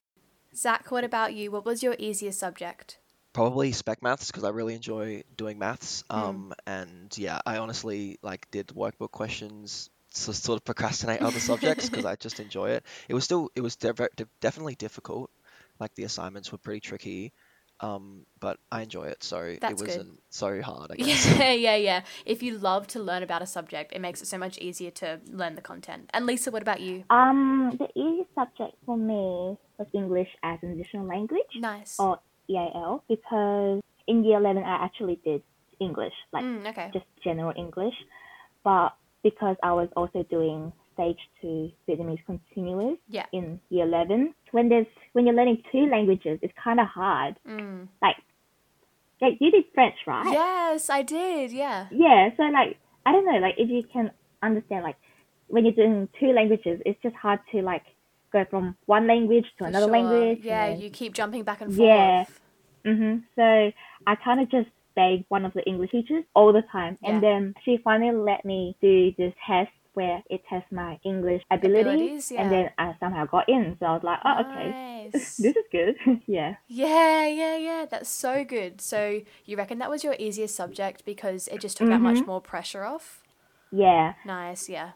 Zach, 0.55 0.91
what 0.91 1.03
about 1.03 1.33
you? 1.33 1.51
What 1.51 1.65
was 1.65 1.83
your 1.83 1.95
easiest 1.99 2.39
subject? 2.39 2.97
Probably 3.33 3.73
spec 3.73 4.01
maths 4.01 4.27
because 4.27 4.45
I 4.45 4.49
really 4.49 4.75
enjoy 4.75 5.23
doing 5.35 5.59
maths. 5.59 6.03
Mm. 6.09 6.15
Um, 6.15 6.53
and 6.65 7.17
yeah, 7.17 7.41
I 7.45 7.57
honestly 7.57 8.17
like 8.21 8.49
did 8.51 8.67
workbook 8.67 9.11
questions 9.11 9.89
to 10.13 10.33
sort 10.33 10.57
of 10.57 10.63
procrastinate 10.63 11.21
other 11.21 11.39
subjects 11.39 11.89
because 11.89 12.05
I 12.05 12.15
just 12.25 12.39
enjoy 12.39 12.71
it. 12.71 12.85
It 13.09 13.13
was 13.13 13.25
still 13.25 13.49
it 13.55 13.61
was 13.61 13.75
de- 13.75 13.93
de- 13.93 14.27
definitely 14.39 14.75
difficult. 14.75 15.29
Like 15.79 15.93
the 15.95 16.03
assignments 16.03 16.51
were 16.51 16.57
pretty 16.57 16.79
tricky. 16.79 17.33
Um, 17.81 18.25
but 18.39 18.57
I 18.71 18.83
enjoy 18.83 19.05
it, 19.07 19.23
so 19.23 19.55
That's 19.59 19.81
it 19.81 19.85
wasn't 19.87 20.21
so 20.29 20.61
hard. 20.61 20.91
I 20.91 20.95
guess. 20.97 21.37
Yeah, 21.37 21.51
yeah, 21.51 21.75
yeah. 21.75 22.01
If 22.25 22.41
you 22.41 22.57
love 22.57 22.87
to 22.87 22.99
learn 22.99 23.21
about 23.23 23.41
a 23.41 23.45
subject, 23.45 23.91
it 23.93 23.99
makes 23.99 24.21
it 24.21 24.27
so 24.27 24.37
much 24.37 24.57
easier 24.59 24.91
to 24.91 25.19
learn 25.29 25.55
the 25.55 25.61
content. 25.61 26.09
And 26.13 26.25
Lisa, 26.25 26.51
what 26.51 26.61
about 26.61 26.79
you? 26.79 27.03
Um, 27.09 27.75
the 27.77 27.87
easiest 27.99 28.33
subject 28.33 28.75
for 28.85 28.95
me 28.97 29.57
was 29.77 29.87
English 29.93 30.29
as 30.43 30.59
an 30.61 30.71
additional 30.71 31.05
language 31.05 31.51
Nice. 31.59 31.99
or 31.99 32.19
EAL 32.49 33.03
because 33.09 33.81
in 34.07 34.23
year 34.23 34.37
11 34.39 34.63
I 34.63 34.85
actually 34.85 35.19
did 35.25 35.41
English, 35.81 36.13
like 36.31 36.43
Mm, 36.43 36.67
okay. 36.69 36.89
just 36.93 37.05
general 37.23 37.51
English. 37.57 37.95
But 38.63 38.95
because 39.23 39.57
I 39.63 39.73
was 39.73 39.89
also 39.97 40.23
doing 40.23 40.71
stage 40.95 41.19
two 41.41 41.71
Vietnamese 41.87 42.25
continuous 42.25 42.97
Yeah. 43.07 43.27
in 43.31 43.59
year 43.69 43.85
11, 43.85 44.33
when 44.51 44.69
there's 44.69 44.87
when 45.13 45.25
you're 45.25 45.35
learning 45.35 45.61
two 45.71 45.85
languages, 45.85 46.39
it's 46.41 46.53
kind 46.61 46.79
of 46.79 46.87
hard. 46.87 47.35
Mm. 47.47 47.87
Like, 48.01 48.15
like 49.21 49.37
you 49.39 49.51
did 49.51 49.65
French, 49.73 49.95
right? 50.07 50.25
Yes, 50.31 50.89
I 50.89 51.01
did. 51.03 51.51
Yeah. 51.51 51.87
Yeah. 51.91 52.29
So 52.37 52.43
like, 52.43 52.77
I 53.05 53.11
don't 53.11 53.25
know, 53.25 53.37
like 53.37 53.55
if 53.57 53.69
you 53.69 53.83
can 53.93 54.09
understand, 54.41 54.83
like 54.83 54.97
when 55.47 55.63
you're 55.65 55.73
doing 55.75 56.09
two 56.19 56.31
languages, 56.33 56.81
it's 56.85 57.01
just 57.03 57.15
hard 57.15 57.39
to 57.51 57.61
like 57.61 57.83
go 58.33 58.43
from 58.49 58.75
one 58.87 59.05
language 59.07 59.45
to 59.57 59.63
For 59.63 59.67
another 59.67 59.85
sure. 59.85 59.91
language. 59.93 60.39
Yeah, 60.43 60.65
and 60.65 60.81
you 60.81 60.89
keep 60.89 61.13
jumping 61.13 61.43
back 61.43 61.61
and 61.61 61.73
forth. 61.73 61.87
Yeah. 61.87 62.25
hmm 62.85 63.17
So 63.35 63.71
I 64.07 64.15
kind 64.15 64.39
of 64.41 64.49
just 64.49 64.69
begged 64.95 65.25
one 65.29 65.45
of 65.45 65.53
the 65.53 65.63
English 65.65 65.91
teachers 65.91 66.23
all 66.33 66.51
the 66.53 66.63
time, 66.71 66.97
Yeah. 67.01 67.09
and 67.11 67.23
then 67.23 67.53
she 67.63 67.77
finally 67.83 68.15
let 68.15 68.45
me 68.45 68.75
do 68.81 69.11
this 69.17 69.33
test 69.45 69.71
where 69.95 70.23
it 70.29 70.41
tests 70.49 70.71
my 70.71 70.99
English 71.03 71.41
ability, 71.51 71.89
Abilities, 71.89 72.31
yeah. 72.31 72.41
and 72.41 72.51
then 72.51 72.69
I 72.77 72.95
somehow 72.99 73.25
got 73.25 73.49
in. 73.49 73.75
So 73.79 73.85
I 73.87 73.93
was 73.93 74.03
like, 74.03 74.19
oh, 74.23 74.39
okay, 74.41 75.09
this 75.13 75.39
is 75.39 75.55
good. 75.71 75.95
yeah. 76.27 76.55
Yeah, 76.67 77.27
yeah, 77.27 77.57
yeah. 77.57 77.85
That's 77.89 78.09
so 78.09 78.43
good. 78.45 78.81
So 78.81 79.21
you 79.45 79.57
reckon 79.57 79.79
that 79.79 79.89
was 79.89 80.03
your 80.03 80.15
easiest 80.19 80.55
subject 80.55 81.05
because 81.05 81.47
it 81.49 81.59
just 81.61 81.77
took 81.77 81.89
that 81.89 82.01
much 82.01 82.17
Mhm. 82.17 82.27
more 82.27 82.41
pressure 82.41 82.83
off? 82.83 83.23
Yeah. 83.71 84.13
Nice, 84.25 84.69
yeah. 84.69 84.91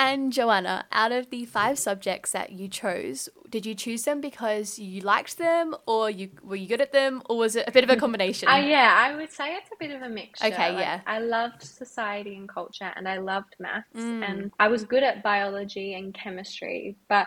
And 0.00 0.32
Joanna, 0.32 0.86
out 0.92 1.10
of 1.10 1.28
the 1.30 1.44
five 1.44 1.76
subjects 1.76 2.30
that 2.30 2.52
you 2.52 2.68
chose, 2.68 3.28
did 3.50 3.66
you 3.66 3.74
choose 3.74 4.04
them 4.04 4.20
because 4.20 4.78
you 4.78 5.00
liked 5.00 5.38
them, 5.38 5.74
or 5.86 6.08
you 6.08 6.30
were 6.40 6.54
you 6.54 6.68
good 6.68 6.80
at 6.80 6.92
them, 6.92 7.20
or 7.28 7.36
was 7.36 7.56
it 7.56 7.64
a 7.66 7.72
bit 7.72 7.82
of 7.82 7.90
a 7.90 7.96
combination? 7.96 8.48
Uh, 8.52 8.58
yeah, 8.58 8.94
I 8.96 9.16
would 9.16 9.32
say 9.32 9.56
it's 9.56 9.70
a 9.72 9.76
bit 9.80 9.90
of 9.90 10.02
a 10.02 10.08
mixture. 10.08 10.46
Okay, 10.46 10.70
Like, 10.70 10.78
yeah. 10.78 11.00
I 11.04 11.18
loved 11.18 11.64
society 11.64 12.36
and 12.36 12.48
culture 12.48 12.92
and 12.94 13.08
I 13.08 13.18
loved 13.18 13.56
maths 13.58 13.88
Mm. 13.96 14.22
and 14.30 14.52
I 14.60 14.68
was 14.68 14.84
good 14.84 15.02
at 15.02 15.24
biology 15.24 15.94
and 15.94 16.14
chemistry, 16.14 16.96
but 17.08 17.26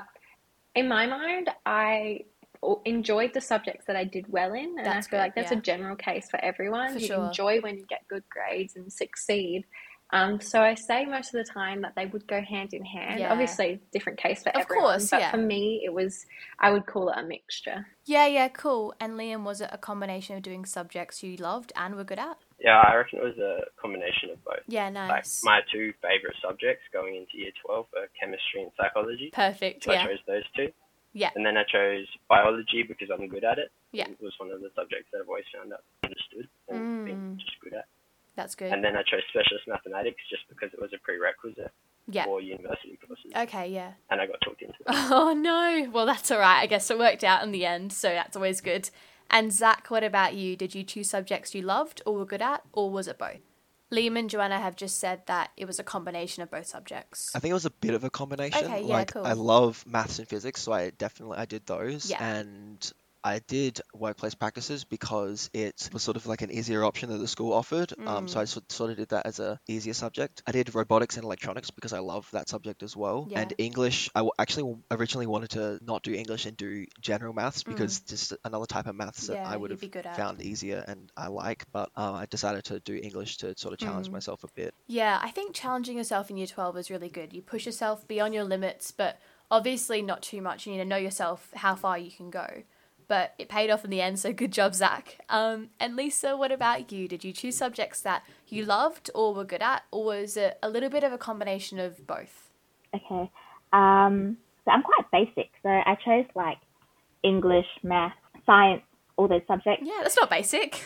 in 0.74 0.88
my 0.88 1.06
mind, 1.08 1.50
I 1.66 2.22
enjoyed 2.86 3.34
the 3.34 3.42
subjects 3.42 3.86
that 3.88 3.98
I 3.98 4.06
did 4.06 4.32
well 4.32 4.54
in, 4.54 4.78
and 4.78 4.86
That's 4.86 5.08
I 5.08 5.10
feel 5.10 5.18
good, 5.20 5.24
like 5.26 5.36
that's 5.36 5.52
yeah. 5.52 5.58
a 5.58 5.62
general 5.62 5.98
case 5.98 6.30
for 6.30 6.40
everyone. 6.44 6.94
For 6.94 7.00
you 7.00 7.08
sure. 7.08 7.26
enjoy 7.28 7.60
when 7.60 7.78
you 7.80 7.86
get 7.88 8.08
good 8.08 8.24
grades 8.30 8.78
and 8.78 8.92
succeed. 8.94 9.66
Um, 10.14 10.42
so 10.42 10.62
I 10.62 10.76
say 10.76 11.06
most 11.06 11.34
of 11.34 11.46
the 11.46 11.50
time 11.52 11.82
that 11.84 11.94
they 11.96 12.06
would 12.08 12.28
go 12.28 12.42
hand 12.42 12.74
in 12.74 12.84
hand. 12.84 13.20
Yeah. 13.20 13.32
Obviously, 13.32 13.80
different 13.94 14.20
case 14.20 14.44
for 14.44 14.50
Of 14.50 14.62
everyone, 14.64 14.86
course, 14.92 15.10
but 15.10 15.22
yeah. 15.22 15.32
for 15.32 15.38
me, 15.38 15.82
it 15.86 15.94
was 15.94 16.26
I 16.60 16.72
would 16.72 16.86
call 16.86 17.10
it 17.10 17.18
a 17.18 17.24
mixture. 17.24 17.88
yeah, 18.06 18.28
yeah, 18.28 18.50
cool. 18.50 18.94
And 19.00 19.14
Liam, 19.14 19.44
was 19.44 19.62
it 19.62 19.70
a 19.72 19.78
combination 19.78 20.36
of 20.36 20.44
doing 20.44 20.66
subjects 20.66 21.24
you 21.24 21.38
loved 21.38 21.72
and 21.78 21.96
were 21.96 22.04
good 22.04 22.20
at? 22.20 22.38
Yeah, 22.60 22.82
I 22.86 22.96
reckon 22.96 23.20
it 23.20 23.24
was 23.24 23.38
a 23.38 23.60
combination 23.82 24.30
of 24.32 24.44
both. 24.44 24.60
Yeah, 24.68 24.86
Like 24.86 24.94
nice. 24.94 25.42
my 25.44 25.62
two 25.72 25.94
favorite 26.02 26.36
subjects 26.44 26.84
going 26.92 27.16
into 27.16 27.38
year 27.38 27.52
12 27.66 27.86
are 27.98 28.08
chemistry 28.20 28.64
and 28.64 28.72
psychology. 28.78 29.32
Perfect. 29.34 29.84
So 29.86 29.92
I 29.92 29.96
Yeah. 29.96 30.06
chose 30.08 30.20
those 30.28 30.44
two. 30.56 30.72
Yeah. 31.14 31.32
And 31.36 31.46
then 31.46 31.58
I 31.58 31.64
chose 31.64 32.08
biology 32.30 32.84
because 32.84 33.10
I'm 33.12 33.28
good 33.28 33.44
at 33.44 33.58
it. 33.60 33.72
Yeah. 33.92 34.08
It 34.10 34.22
was 34.22 34.34
one 34.40 34.52
of 34.52 34.62
the 34.62 34.70
subjects 34.76 35.10
that 35.12 35.22
I've 35.22 35.28
always 35.28 35.44
found 35.54 35.74
out 35.74 35.84
understood 36.04 36.48
and 36.70 36.80
Mm. 36.80 37.06
been 37.06 37.38
just 37.40 37.60
good 37.62 37.74
at. 37.74 37.86
That's 38.36 38.56
good. 38.56 38.72
And 38.72 38.84
then 38.84 38.96
I 38.96 39.04
chose 39.04 39.22
specialist 39.30 39.68
mathematics 39.68 40.22
just 40.30 40.44
because 40.50 40.74
it 40.74 40.82
was 40.82 40.92
a 40.94 41.00
prerequisite 41.00 41.72
yeah. 42.08 42.26
for 42.26 42.42
university 42.42 42.98
courses. 43.06 43.32
Okay, 43.36 43.70
yeah. 43.70 43.94
And 44.10 44.22
I 44.22 44.28
got 44.28 44.40
talked 44.42 44.62
into 44.62 44.74
it. 44.80 44.86
Oh 44.88 45.34
no. 45.34 45.90
Well, 45.92 46.06
that's 46.06 46.32
all 46.32 46.40
right. 46.40 46.62
I 46.62 46.66
guess 46.66 46.90
it 46.90 46.98
worked 46.98 47.24
out 47.24 47.44
in 47.44 47.52
the 47.52 47.66
end, 47.66 47.94
so 47.94 48.10
that's 48.10 48.36
always 48.36 48.62
good. 48.62 48.90
And 49.30 49.52
Zach, 49.52 49.90
what 49.90 50.04
about 50.04 50.34
you? 50.34 50.56
Did 50.56 50.76
you 50.76 50.84
choose 50.84 51.10
subjects 51.10 51.56
you 51.56 51.62
loved 51.62 52.02
or 52.06 52.16
were 52.16 52.26
good 52.26 52.42
at, 52.42 52.64
or 52.74 52.90
was 52.90 53.08
it 53.08 53.18
both? 53.18 53.40
Liam 53.92 54.18
and 54.18 54.30
Joanna 54.30 54.60
have 54.60 54.78
just 54.78 55.00
said 55.00 55.22
that 55.26 55.52
it 55.58 55.66
was 55.66 55.78
a 55.78 55.84
combination 55.84 56.44
of 56.44 56.50
both 56.50 56.66
subjects. 56.66 57.32
I 57.36 57.40
think 57.40 57.52
it 57.52 57.56
was 57.56 57.66
a 57.66 57.72
bit 57.72 57.94
of 57.94 58.06
a 58.06 58.10
combination. 58.10 58.64
Okay, 58.64 58.84
yeah, 58.84 58.94
like 58.94 59.14
cool. 59.14 59.26
I 59.26 59.34
love 59.34 59.84
maths 59.86 60.20
and 60.20 60.28
physics, 60.28 60.62
so 60.62 60.72
I 60.72 60.92
definitely 60.92 61.38
I 61.38 61.46
did 61.46 61.66
those. 61.66 62.10
Yeah. 62.10 62.24
And 62.24 62.92
I 63.24 63.40
did 63.48 63.82
workplace 63.94 64.34
practices 64.34 64.84
because 64.84 65.50
it 65.54 65.90
was 65.94 66.02
sort 66.02 66.18
of 66.18 66.26
like 66.26 66.42
an 66.42 66.52
easier 66.52 66.84
option 66.84 67.10
that 67.12 67.20
the 67.20 67.28
school 67.28 67.54
offered. 67.54 67.94
Um, 68.08 68.28
so 68.28 68.40
I 68.40 68.44
Mm. 68.46 68.72
sort 68.72 68.90
of 68.92 68.98
did 68.98 69.10
that 69.10 69.26
as 69.28 69.40
a 69.40 69.60
easier 69.68 69.94
subject. 69.94 70.42
I 70.48 70.52
did 70.52 70.74
robotics 70.74 71.18
and 71.18 71.24
electronics 71.24 71.70
because 71.70 71.94
I 71.94 72.00
love 72.00 72.28
that 72.32 72.50
subject 72.50 72.82
as 72.82 72.98
well. 72.98 73.28
Yeah. 73.30 73.42
And 73.42 73.54
English, 73.60 74.10
I 74.16 74.28
actually 74.40 74.76
originally 74.90 75.28
wanted 75.28 75.52
to 75.52 75.80
not 75.84 76.02
do 76.02 76.14
English 76.14 76.48
and 76.48 76.58
do 76.58 76.86
general 77.00 77.34
maths 77.34 77.64
because 77.64 78.00
just 78.02 78.34
another 78.44 78.66
type 78.66 78.88
of 78.88 78.96
maths 78.96 79.28
that 79.28 79.38
Mm. 79.44 79.48
I 79.48 79.58
would 79.58 79.72
have 79.72 79.82
be 79.82 79.88
good 79.88 80.06
at. 80.08 80.16
found 80.16 80.42
easier 80.42 80.84
and 80.88 81.12
I 81.16 81.28
like. 81.28 81.66
But 81.72 81.90
uh, 81.96 82.14
I 82.14 82.26
decided 82.26 82.64
to 82.66 82.80
do 82.80 82.96
English 82.96 83.38
to 83.38 83.54
sort 83.58 83.74
of 83.74 83.80
challenge 83.80 84.08
Mm. 84.10 84.14
myself 84.14 84.44
a 84.44 84.48
bit. 84.56 84.74
Yeah, 84.88 85.20
I 85.22 85.30
think 85.30 85.54
challenging 85.54 85.98
yourself 85.98 86.32
in 86.32 86.38
year 86.38 86.48
12 86.48 86.76
is 86.76 86.90
really 86.90 87.10
good. 87.10 87.34
You 87.34 87.44
push 87.44 87.68
yourself 87.68 88.08
beyond 88.08 88.34
your 88.34 88.46
limits, 88.46 88.90
but 88.92 89.20
obviously 89.52 90.02
not 90.02 90.24
too 90.24 90.42
much. 90.42 90.66
You 90.66 90.72
need 90.74 90.80
to 90.80 90.86
know 90.86 90.98
yourself 90.98 91.52
how 91.54 91.76
far 91.76 91.98
you 92.00 92.10
can 92.12 92.30
go. 92.32 92.64
But 93.12 93.34
it 93.38 93.50
paid 93.50 93.70
off 93.70 93.84
in 93.84 93.92
the 93.92 94.00
end, 94.00 94.20
so 94.20 94.32
good 94.32 94.54
job, 94.54 94.74
Zach. 94.74 95.18
Um, 95.28 95.72
and 95.82 95.98
Lisa, 95.98 96.38
what 96.38 96.50
about 96.50 96.94
you? 96.94 97.10
Did 97.10 97.26
you 97.26 97.34
choose 97.34 97.58
subjects 97.58 98.00
that 98.04 98.24
you 98.48 98.64
loved 98.64 99.10
or 99.14 99.34
were 99.34 99.44
good 99.44 99.62
at, 99.62 99.84
or 99.92 100.06
was 100.06 100.38
it 100.38 100.58
a 100.64 100.70
little 100.70 100.88
bit 100.90 101.04
of 101.04 101.12
a 101.12 101.18
combination 101.18 101.78
of 101.78 102.08
both? 102.08 102.50
Okay. 102.96 103.30
Um, 103.74 104.38
so 104.64 104.72
I'm 104.72 104.82
quite 104.82 105.12
basic. 105.12 105.52
So 105.62 105.68
I 105.68 105.98
chose 106.06 106.24
like 106.36 106.60
English, 107.22 107.66
math, 107.84 108.14
science, 108.46 108.84
all 109.18 109.28
those 109.28 109.42
subjects. 109.46 109.84
Yeah, 109.86 110.00
that's 110.04 110.16
not 110.16 110.30
basic. 110.30 110.82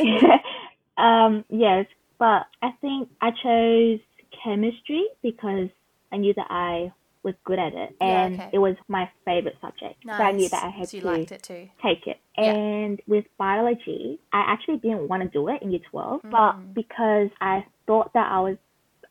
um, 0.97 1.45
yes, 1.49 1.85
but 2.17 2.47
I 2.63 2.71
think 2.81 3.07
I 3.21 3.29
chose 3.43 3.99
chemistry 4.43 5.05
because 5.21 5.69
I 6.11 6.17
knew 6.17 6.33
that 6.33 6.47
I 6.49 6.91
was 7.25 7.33
good 7.43 7.59
at 7.59 7.73
it, 7.73 7.95
Yeah, 7.99 8.25
and 8.25 8.35
okay. 8.39 8.49
it 8.53 8.59
was 8.59 8.75
my 8.87 9.09
favorite 9.25 9.57
subject. 9.59 10.05
Nice. 10.05 10.17
So 10.19 10.23
I 10.23 10.31
knew 10.31 10.47
that 10.49 10.63
I 10.63 10.69
had 10.69 10.87
so 10.87 10.95
you 10.97 11.01
to 11.01 11.07
liked 11.07 11.31
it 11.33 11.43
too. 11.43 11.67
take 11.83 12.07
it. 12.07 12.17
Yeah. 12.37 12.53
And 12.53 13.01
with 13.07 13.25
biology, 13.37 14.19
I 14.31 14.41
actually 14.53 14.77
didn't 14.77 15.07
want 15.09 15.23
to 15.23 15.29
do 15.29 15.49
it 15.49 15.61
in 15.61 15.71
year 15.71 15.81
12, 15.91 16.21
Mm. 16.21 16.31
but 16.31 16.73
because 16.73 17.29
I 17.41 17.65
thought 17.87 18.13
that 18.13 18.31
I 18.31 18.39
was, 18.39 18.57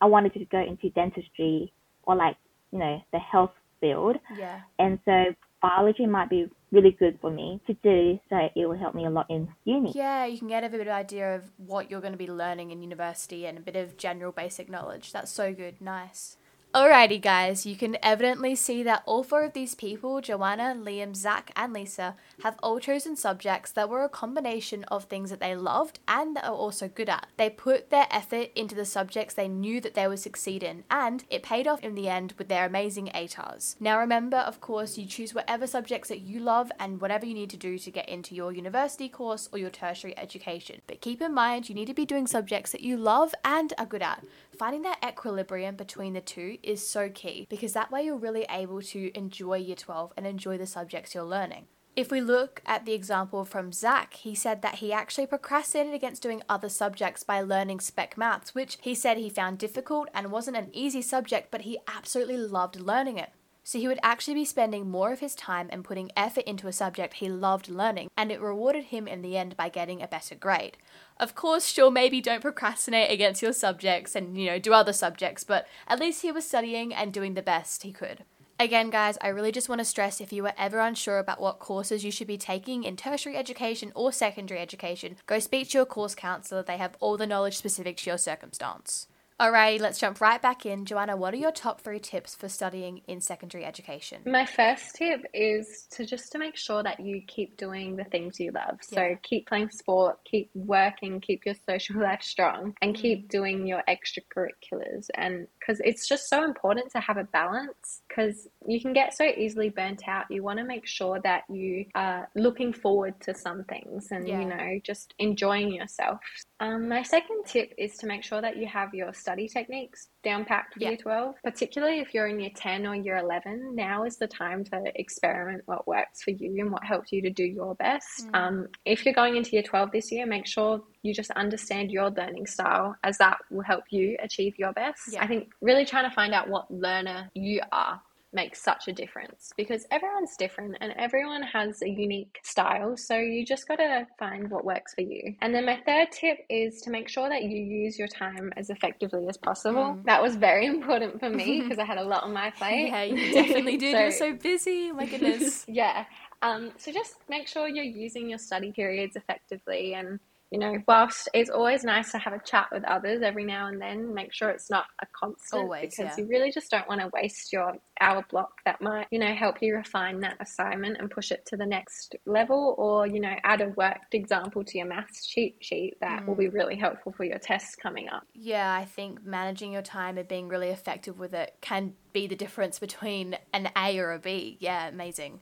I 0.01 0.05
wanted 0.07 0.33
to 0.33 0.45
go 0.45 0.59
into 0.59 0.89
dentistry 0.91 1.71
or 2.03 2.15
like, 2.15 2.37
you 2.71 2.79
know, 2.79 3.01
the 3.11 3.19
health 3.19 3.51
field. 3.81 4.15
Yeah. 4.37 4.61
And 4.79 4.99
so 5.05 5.35
biology 5.61 6.05
might 6.05 6.29
be 6.29 6.49
really 6.71 6.91
good 6.91 7.17
for 7.21 7.29
me 7.31 7.59
to 7.67 7.73
do. 7.83 8.19
So 8.29 8.49
it 8.55 8.65
will 8.65 8.77
help 8.77 8.95
me 8.95 9.05
a 9.05 9.09
lot 9.09 9.27
in 9.29 9.47
uni. 9.65 9.91
Yeah, 9.95 10.25
you 10.25 10.37
can 10.37 10.47
get 10.47 10.63
a 10.63 10.69
bit 10.69 10.81
of 10.81 10.87
idea 10.87 11.35
of 11.35 11.43
what 11.57 11.89
you're 11.89 12.01
going 12.01 12.13
to 12.13 12.17
be 12.17 12.27
learning 12.29 12.71
in 12.71 12.81
university 12.81 13.45
and 13.45 13.57
a 13.57 13.61
bit 13.61 13.75
of 13.75 13.97
general 13.97 14.31
basic 14.31 14.69
knowledge. 14.69 15.11
That's 15.11 15.31
so 15.31 15.53
good. 15.53 15.81
Nice. 15.81 16.37
Alrighty, 16.75 17.21
guys, 17.21 17.65
you 17.65 17.77
can 17.77 17.95
evidently 18.03 18.53
see 18.53 18.83
that 18.83 19.01
all 19.05 19.23
four 19.23 19.45
of 19.45 19.53
these 19.53 19.75
people 19.75 20.19
Joanna, 20.19 20.75
Liam, 20.77 21.15
Zach, 21.15 21.49
and 21.55 21.71
Lisa 21.71 22.17
have 22.43 22.57
all 22.61 22.81
chosen 22.81 23.15
subjects 23.15 23.71
that 23.71 23.87
were 23.87 24.03
a 24.03 24.09
combination 24.09 24.83
of 24.89 25.05
things 25.05 25.29
that 25.29 25.39
they 25.39 25.55
loved 25.55 25.99
and 26.05 26.35
that 26.35 26.43
are 26.43 26.53
also 26.53 26.89
good 26.89 27.07
at. 27.07 27.27
They 27.37 27.49
put 27.49 27.91
their 27.91 28.07
effort 28.11 28.49
into 28.57 28.75
the 28.75 28.83
subjects 28.83 29.33
they 29.33 29.47
knew 29.47 29.79
that 29.79 29.93
they 29.93 30.05
would 30.05 30.19
succeed 30.19 30.63
in, 30.63 30.83
and 30.91 31.23
it 31.29 31.43
paid 31.43 31.65
off 31.65 31.79
in 31.79 31.95
the 31.95 32.09
end 32.09 32.33
with 32.37 32.49
their 32.49 32.65
amazing 32.65 33.09
ATARs. 33.15 33.77
Now, 33.79 33.97
remember, 33.97 34.35
of 34.35 34.59
course, 34.59 34.97
you 34.97 35.05
choose 35.05 35.33
whatever 35.33 35.67
subjects 35.67 36.09
that 36.09 36.19
you 36.19 36.41
love 36.41 36.73
and 36.77 36.99
whatever 36.99 37.25
you 37.25 37.35
need 37.35 37.51
to 37.51 37.57
do 37.57 37.77
to 37.77 37.89
get 37.89 38.09
into 38.09 38.35
your 38.35 38.51
university 38.51 39.07
course 39.07 39.47
or 39.53 39.59
your 39.59 39.69
tertiary 39.69 40.17
education. 40.17 40.81
But 40.87 40.99
keep 40.99 41.21
in 41.21 41.33
mind, 41.33 41.69
you 41.69 41.75
need 41.75 41.87
to 41.87 41.93
be 41.93 42.05
doing 42.05 42.27
subjects 42.27 42.73
that 42.73 42.81
you 42.81 42.97
love 42.97 43.33
and 43.45 43.71
are 43.77 43.85
good 43.85 44.01
at. 44.01 44.25
Finding 44.57 44.81
that 44.81 45.03
equilibrium 45.05 45.75
between 45.75 46.11
the 46.11 46.21
two 46.21 46.57
is 46.65 46.87
so 46.87 47.09
key 47.09 47.47
because 47.49 47.73
that 47.73 47.91
way 47.91 48.03
you're 48.03 48.17
really 48.17 48.45
able 48.49 48.81
to 48.81 49.17
enjoy 49.17 49.57
year 49.57 49.75
12 49.75 50.13
and 50.17 50.25
enjoy 50.25 50.57
the 50.57 50.65
subjects 50.65 51.13
you're 51.13 51.23
learning. 51.23 51.67
If 51.95 52.11
we 52.11 52.19
look 52.19 52.61
at 52.65 52.85
the 52.85 52.91
example 52.91 53.45
from 53.45 53.71
Zach, 53.71 54.15
he 54.15 54.35
said 54.35 54.61
that 54.61 54.75
he 54.75 54.91
actually 54.91 55.27
procrastinated 55.27 55.93
against 55.93 56.21
doing 56.21 56.41
other 56.49 56.67
subjects 56.67 57.23
by 57.23 57.39
learning 57.39 57.79
spec 57.79 58.17
maths, 58.17 58.53
which 58.53 58.77
he 58.81 58.93
said 58.93 59.17
he 59.17 59.29
found 59.29 59.59
difficult 59.59 60.09
and 60.13 60.29
wasn't 60.29 60.57
an 60.57 60.71
easy 60.73 61.01
subject, 61.01 61.51
but 61.51 61.61
he 61.61 61.79
absolutely 61.87 62.37
loved 62.37 62.81
learning 62.81 63.17
it. 63.17 63.29
So 63.67 63.79
he 63.79 63.87
would 63.87 63.97
actually 64.03 64.35
be 64.35 64.45
spending 64.45 64.91
more 64.91 65.11
of 65.11 65.21
his 65.21 65.33
time 65.33 65.69
and 65.71 65.83
putting 65.83 66.11
effort 66.15 66.43
into 66.43 66.67
a 66.67 66.71
subject 66.71 67.15
he 67.15 67.29
loved 67.29 67.67
learning, 67.67 68.11
and 68.15 68.31
it 68.31 68.39
rewarded 68.39 68.85
him 68.85 69.07
in 69.07 69.23
the 69.23 69.35
end 69.35 69.57
by 69.57 69.69
getting 69.69 70.03
a 70.03 70.07
better 70.07 70.35
grade. 70.35 70.77
Of 71.19 71.33
course, 71.33 71.65
sure, 71.65 71.89
maybe 71.89 72.21
don't 72.21 72.43
procrastinate 72.43 73.09
against 73.09 73.41
your 73.41 73.53
subjects 73.53 74.15
and, 74.15 74.37
you 74.37 74.45
know, 74.45 74.59
do 74.59 74.71
other 74.71 74.93
subjects, 74.93 75.43
but 75.43 75.67
at 75.87 75.99
least 75.99 76.21
he 76.21 76.31
was 76.31 76.47
studying 76.47 76.93
and 76.93 77.11
doing 77.11 77.33
the 77.33 77.41
best 77.41 77.81
he 77.81 77.91
could. 77.91 78.23
Again, 78.59 78.91
guys, 78.91 79.17
I 79.19 79.29
really 79.29 79.51
just 79.51 79.67
want 79.67 79.79
to 79.79 79.85
stress 79.85 80.21
if 80.21 80.31
you 80.31 80.45
are 80.45 80.53
ever 80.59 80.79
unsure 80.79 81.17
about 81.17 81.41
what 81.41 81.57
courses 81.57 82.05
you 82.05 82.11
should 82.11 82.27
be 82.27 82.37
taking 82.37 82.83
in 82.83 82.95
tertiary 82.95 83.35
education 83.35 83.91
or 83.95 84.11
secondary 84.11 84.61
education, 84.61 85.17
go 85.25 85.39
speak 85.39 85.69
to 85.69 85.79
your 85.79 85.85
course 85.87 86.13
counsellor. 86.13 86.61
They 86.61 86.77
have 86.77 86.95
all 86.99 87.17
the 87.17 87.25
knowledge 87.25 87.57
specific 87.57 87.97
to 87.97 88.11
your 88.11 88.19
circumstance. 88.19 89.07
Alrighty, 89.37 89.81
let's 89.81 89.99
jump 89.99 90.21
right 90.21 90.41
back 90.41 90.65
in. 90.65 90.85
Joanna, 90.85 91.17
what 91.17 91.33
are 91.33 91.37
your 91.37 91.51
top 91.51 91.81
three 91.81 91.99
tips 91.99 92.33
for 92.33 92.47
studying 92.47 93.01
in 93.05 93.19
secondary 93.19 93.65
education? 93.65 94.21
My 94.25 94.45
first 94.45 94.95
tip 94.95 95.25
is 95.33 95.87
to 95.91 96.05
just 96.05 96.31
to 96.31 96.37
make 96.37 96.55
sure 96.55 96.81
that 96.83 97.01
you 97.01 97.21
keep 97.27 97.57
doing 97.57 97.97
the 97.97 98.05
things 98.05 98.39
you 98.39 98.53
love. 98.53 98.77
So 98.81 99.01
Yeah. 99.01 99.15
keep 99.23 99.45
playing 99.49 99.71
sport, 99.71 100.19
keep 100.23 100.49
working, 100.55 101.19
keep 101.19 101.45
your 101.45 101.55
social 101.69 101.99
life 102.01 102.21
strong, 102.21 102.75
and 102.81 102.95
Mm. 102.95 103.01
keep 103.01 103.27
doing 103.27 103.67
your 103.67 103.83
extracurriculars. 103.89 105.09
And 105.15 105.49
because 105.59 105.81
it's 105.83 106.07
just 106.07 106.29
so 106.29 106.45
important 106.45 106.89
to 106.93 107.01
have 107.01 107.17
a 107.17 107.25
balance, 107.25 108.03
because 108.07 108.47
you 108.65 108.79
can 108.79 108.93
get 108.93 109.13
so 109.17 109.25
easily 109.25 109.67
burnt 109.67 110.07
out. 110.07 110.31
You 110.31 110.43
want 110.43 110.59
to 110.59 110.63
make 110.65 110.87
sure 110.87 111.19
that 111.25 111.43
you 111.49 111.87
are 111.93 112.29
looking 112.35 112.71
forward 112.71 113.19
to 113.23 113.33
some 113.33 113.65
things 113.65 114.11
and 114.11 114.25
Yeah. 114.29 114.39
you 114.39 114.45
know 114.47 114.79
just 114.81 115.13
enjoying 115.19 115.73
yourself. 115.73 116.21
Um, 116.61 116.87
my 116.87 117.03
second 117.03 117.43
tip 117.45 117.73
is 117.77 117.97
to 117.97 118.07
make 118.07 118.23
sure 118.23 118.39
that 118.39 118.55
you 118.55 118.65
have 118.67 118.93
your 118.93 119.13
study 119.25 119.47
techniques 119.47 120.09
down 120.23 120.45
packed 120.45 120.75
for 120.75 120.79
Yeah. 120.81 120.89
year 120.89 120.97
12, 120.97 121.35
particularly 121.43 121.99
if 121.99 122.13
you're 122.13 122.27
in 122.27 122.39
year 122.39 122.51
10 122.55 122.85
or 122.85 122.93
year 122.93 123.17
11. 123.17 123.73
Now 123.73 124.03
is 124.03 124.17
the 124.17 124.27
time 124.27 124.63
to 124.65 124.77
experiment 124.93 125.63
what 125.65 125.87
works 125.87 126.21
for 126.21 126.29
you 126.29 126.61
and 126.61 126.71
what 126.71 126.83
helps 126.83 127.11
you 127.11 127.23
to 127.23 127.31
do 127.31 127.43
your 127.43 127.73
best. 127.73 128.27
Mm. 128.27 128.35
Um, 128.35 128.67
if 128.85 129.03
you're 129.03 129.15
going 129.15 129.35
into 129.35 129.49
year 129.53 129.63
12 129.63 129.91
this 129.91 130.11
year, 130.11 130.27
make 130.27 130.45
sure 130.45 130.83
you 131.01 131.11
just 131.11 131.31
understand 131.31 131.91
your 131.91 132.11
learning 132.11 132.45
style 132.45 132.95
as 133.03 133.17
that 133.17 133.39
will 133.49 133.63
help 133.63 133.85
you 133.89 134.15
achieve 134.19 134.59
your 134.59 134.73
best. 134.73 135.11
Yeah. 135.11 135.23
I 135.23 135.27
think 135.27 135.51
really 135.59 135.85
trying 135.85 136.07
to 136.07 136.13
find 136.13 136.31
out 136.31 136.47
what 136.47 136.69
learner 136.69 137.31
you 137.33 137.61
are 137.71 137.99
makes 138.35 138.61
such 138.61 138.87
a 138.87 138.93
difference 138.93 139.51
because 139.57 139.87
everyone's 139.89 140.35
different 140.37 140.75
and 140.81 140.93
everyone 140.97 141.41
has 141.41 141.81
a 141.81 141.89
unique 141.89 142.39
style. 142.43 142.95
So 142.97 143.17
you 143.17 143.45
just 143.45 143.67
got 143.67 143.77
to 143.77 144.05
find 144.19 144.51
what 144.51 144.65
works 144.65 144.93
for 144.93 145.01
you. 145.01 145.35
And 145.41 145.55
then 145.55 145.65
my 145.65 145.79
third 145.85 146.11
tip 146.11 146.39
is 146.49 146.81
to 146.81 146.91
make 146.91 147.09
sure 147.09 147.29
that 147.29 147.43
you 147.43 147.57
use 147.57 147.97
your 147.97 148.09
time 148.09 148.51
as 148.57 148.69
effectively 148.69 149.27
as 149.27 149.37
possible. 149.37 149.95
Mm. 149.95 150.03
That 150.05 150.21
was 150.21 150.35
very 150.35 150.65
important 150.75 151.19
for 151.19 151.29
me 151.29 151.61
because 151.63 151.79
I 151.79 151.85
had 151.85 151.97
a 151.97 152.03
lot 152.03 152.23
on 152.23 152.33
my 152.33 152.51
plate. 152.51 152.89
Yeah, 152.89 153.03
you 153.03 153.33
definitely 153.33 153.77
did. 153.77 153.97
You're 153.97 154.11
so 154.11 154.33
busy. 154.33 154.91
My 154.91 155.05
goodness. 155.05 155.65
yeah. 155.67 156.05
Um, 156.41 156.71
so 156.77 156.91
just 156.91 157.15
make 157.29 157.47
sure 157.47 157.67
you're 157.67 157.83
using 157.83 158.29
your 158.29 158.37
study 158.37 158.71
periods 158.71 159.15
effectively 159.15 159.93
and 159.95 160.19
you 160.51 160.59
know, 160.59 160.77
whilst 160.87 161.27
it's 161.33 161.49
always 161.49 161.83
nice 161.83 162.11
to 162.11 162.17
have 162.17 162.33
a 162.33 162.39
chat 162.45 162.67
with 162.71 162.83
others 162.85 163.21
every 163.23 163.43
now 163.43 163.67
and 163.67 163.81
then, 163.81 164.13
make 164.13 164.33
sure 164.33 164.49
it's 164.49 164.69
not 164.69 164.85
a 165.01 165.05
constant 165.19 165.63
Always, 165.63 165.81
because 165.97 166.17
yeah. 166.17 166.23
you 166.23 166.29
really 166.29 166.51
just 166.51 166.69
don't 166.69 166.87
want 166.87 167.01
to 167.01 167.09
waste 167.13 167.51
your 167.51 167.73
hour 167.99 168.25
block 168.29 168.51
that 168.65 168.79
might, 168.81 169.07
you 169.11 169.19
know, 169.19 169.33
help 169.33 169.55
you 169.61 169.75
refine 169.75 170.19
that 170.19 170.37
assignment 170.39 170.97
and 170.99 171.09
push 171.09 171.31
it 171.31 171.45
to 171.47 171.57
the 171.57 171.65
next 171.65 172.15
level 172.25 172.75
or, 172.77 173.07
you 173.07 173.19
know, 173.19 173.33
add 173.43 173.61
a 173.61 173.69
worked 173.75 174.13
example 174.13 174.63
to 174.63 174.77
your 174.77 174.87
maths 174.87 175.25
cheat 175.25 175.57
sheet 175.61 175.95
that 176.01 176.25
will 176.27 176.35
Mm. 176.35 176.39
be 176.39 176.47
really 176.49 176.75
helpful 176.75 177.11
for 177.11 177.23
your 177.23 177.39
tests 177.39 177.75
coming 177.75 178.07
up. 178.09 178.23
Yeah, 178.33 178.73
I 178.73 178.85
think 178.85 179.23
managing 179.25 179.71
your 179.71 179.81
time 179.81 180.17
and 180.17 180.27
being 180.27 180.47
really 180.47 180.69
effective 180.69 181.19
with 181.19 181.33
it 181.33 181.55
can 181.61 181.93
be 182.13 182.27
the 182.27 182.35
difference 182.35 182.79
between 182.79 183.37
an 183.53 183.69
A 183.75 183.97
or 183.99 184.13
a 184.13 184.19
B. 184.19 184.57
Yeah, 184.59 184.87
amazing. 184.87 185.41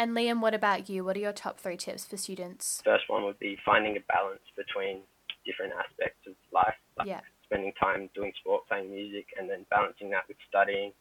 And 0.00 0.16
Liam, 0.16 0.40
what 0.40 0.54
about 0.54 0.88
you? 0.88 1.04
What 1.04 1.14
are 1.18 1.20
your 1.20 1.34
top 1.34 1.60
three 1.60 1.76
tips 1.76 2.06
for 2.06 2.16
students? 2.16 2.80
First 2.82 3.04
one 3.08 3.22
would 3.24 3.38
be 3.38 3.58
finding 3.66 3.98
a 3.98 4.00
balance 4.08 4.40
between 4.56 5.02
different 5.44 5.74
aspects 5.74 6.26
of 6.26 6.32
life, 6.50 6.72
like 6.96 7.06
Yeah. 7.06 7.20
spending 7.44 7.74
time 7.74 8.08
doing 8.14 8.32
sport, 8.40 8.66
playing 8.66 8.88
music, 8.90 9.26
and 9.36 9.44
then 9.50 9.64
balancing 9.68 10.08
that 10.08 10.26
with 10.26 10.38
studying 10.48 10.94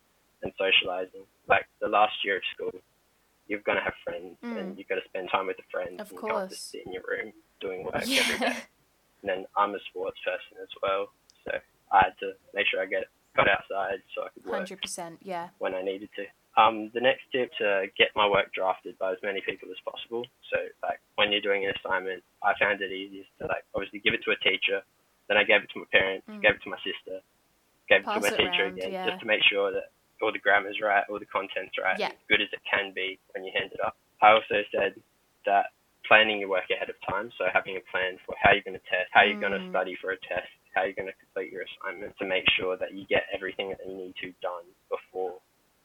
and 0.43 0.51
socializing. 0.57 1.25
Like 1.47 1.65
the 1.79 1.87
last 1.87 2.25
year 2.25 2.35
of 2.35 2.43
school, 2.53 2.73
you're 3.47 3.61
gonna 3.61 3.79
have 3.79 3.95
friends, 4.03 4.37
Mm. 4.43 4.57
and 4.57 4.77
you've 4.77 4.89
got 4.89 4.95
to 4.95 5.05
spend 5.05 5.29
time 5.29 5.47
with 5.47 5.55
the 5.55 5.63
friends, 5.71 6.01
Of 6.01 6.09
and 6.11 6.17
you 6.17 6.19
can't 6.19 6.33
course. 6.33 6.49
just 6.49 6.69
sit 6.71 6.85
in 6.85 6.91
your 6.91 7.03
room 7.03 7.31
doing 7.61 7.83
work 7.85 7.95
every 7.95 8.15
Yeah. 8.15 8.37
day. 8.37 8.63
And 9.21 9.29
then 9.29 9.47
I'm 9.55 9.75
a 9.75 9.79
sports 9.79 10.19
person 10.25 10.57
as 10.61 10.75
well, 10.83 11.13
so 11.45 11.57
I 11.89 12.03
had 12.03 12.17
to 12.19 12.35
make 12.53 12.67
sure 12.67 12.81
I 12.81 12.85
get 12.85 13.07
got 13.33 13.47
outside 13.47 14.03
so 14.13 14.25
I 14.25 14.29
could 14.29 14.43
work 14.43 14.58
Hundred 14.69 14.81
percent, 14.85 15.17
yeah. 15.25 15.49
when 15.57 15.73
I 15.73 15.81
needed 15.81 16.09
to. 16.15 16.25
Um, 16.61 16.91
the 16.93 17.01
next 17.01 17.23
tip 17.31 17.49
to 17.57 17.87
get 17.97 18.09
my 18.15 18.27
work 18.29 18.53
drafted 18.53 18.97
by 18.99 19.13
as 19.13 19.17
many 19.23 19.41
people 19.41 19.69
as 19.71 19.77
possible. 19.81 20.25
So 20.53 20.57
like 20.83 20.99
when 21.15 21.31
you're 21.31 21.41
doing 21.41 21.65
an 21.65 21.73
assignment, 21.73 22.21
I 22.43 22.53
found 22.59 22.81
it 22.81 22.91
easiest 22.91 23.29
to 23.41 23.47
like 23.47 23.63
obviously 23.73 23.99
give 23.99 24.13
it 24.13 24.21
to 24.25 24.31
a 24.31 24.39
teacher, 24.45 24.81
then 25.27 25.37
I 25.37 25.43
gave 25.43 25.63
it 25.63 25.69
to 25.73 25.79
my 25.79 25.85
parents, 25.91 26.27
Mm. 26.29 26.41
gave 26.41 26.55
it 26.55 26.61
to 26.63 26.69
my 26.69 26.77
sister, 26.85 27.21
gave 27.89 28.03
Pass 28.03 28.17
it 28.21 28.29
to 28.29 28.29
my 28.29 28.37
teacher 28.51 28.65
again, 28.69 28.91
yeah. 28.91 29.09
just 29.09 29.21
to 29.21 29.25
make 29.25 29.41
sure 29.49 29.71
that 29.71 29.89
all 30.21 30.31
the 30.33 30.37
grammar's 30.39 30.77
right, 30.81 31.05
all 31.09 31.17
the 31.17 31.25
content's 31.31 31.77
right, 31.81 31.97
Yeah. 31.97 32.13
as 32.13 32.21
good 32.27 32.41
as 32.41 32.49
it 32.53 32.59
can 32.69 32.91
be 32.93 33.17
when 33.33 33.45
you 33.45 33.51
hand 33.55 33.71
it 33.73 33.79
up. 33.81 33.95
I 34.21 34.31
also 34.37 34.61
said 34.69 34.99
that 35.45 35.71
planning 36.05 36.39
your 36.41 36.49
work 36.49 36.69
ahead 36.69 36.89
of 36.89 36.95
time, 37.07 37.31
so 37.37 37.45
having 37.53 37.77
a 37.77 37.83
plan 37.89 38.17
for 38.25 38.35
how 38.41 38.51
you're 38.51 38.63
going 38.67 38.77
to 38.77 38.85
test, 38.89 39.07
how 39.11 39.21
you're 39.23 39.39
going 39.39 39.53
to 39.53 39.59
Mm. 39.63 39.69
study 39.71 39.95
for 39.95 40.11
a 40.11 40.17
test, 40.27 40.49
how 40.73 40.83
you're 40.83 40.93
going 40.93 41.07
to 41.07 41.13
complete 41.19 41.51
your 41.51 41.63
assignment, 41.63 42.17
to 42.19 42.25
make 42.25 42.43
sure 42.59 42.77
that 42.77 42.93
you 42.93 43.05
get 43.07 43.23
everything 43.33 43.69
that 43.69 43.79
you 43.87 43.95
need 43.95 44.13
to 44.21 44.27
done 44.41 44.63
before 44.89 45.35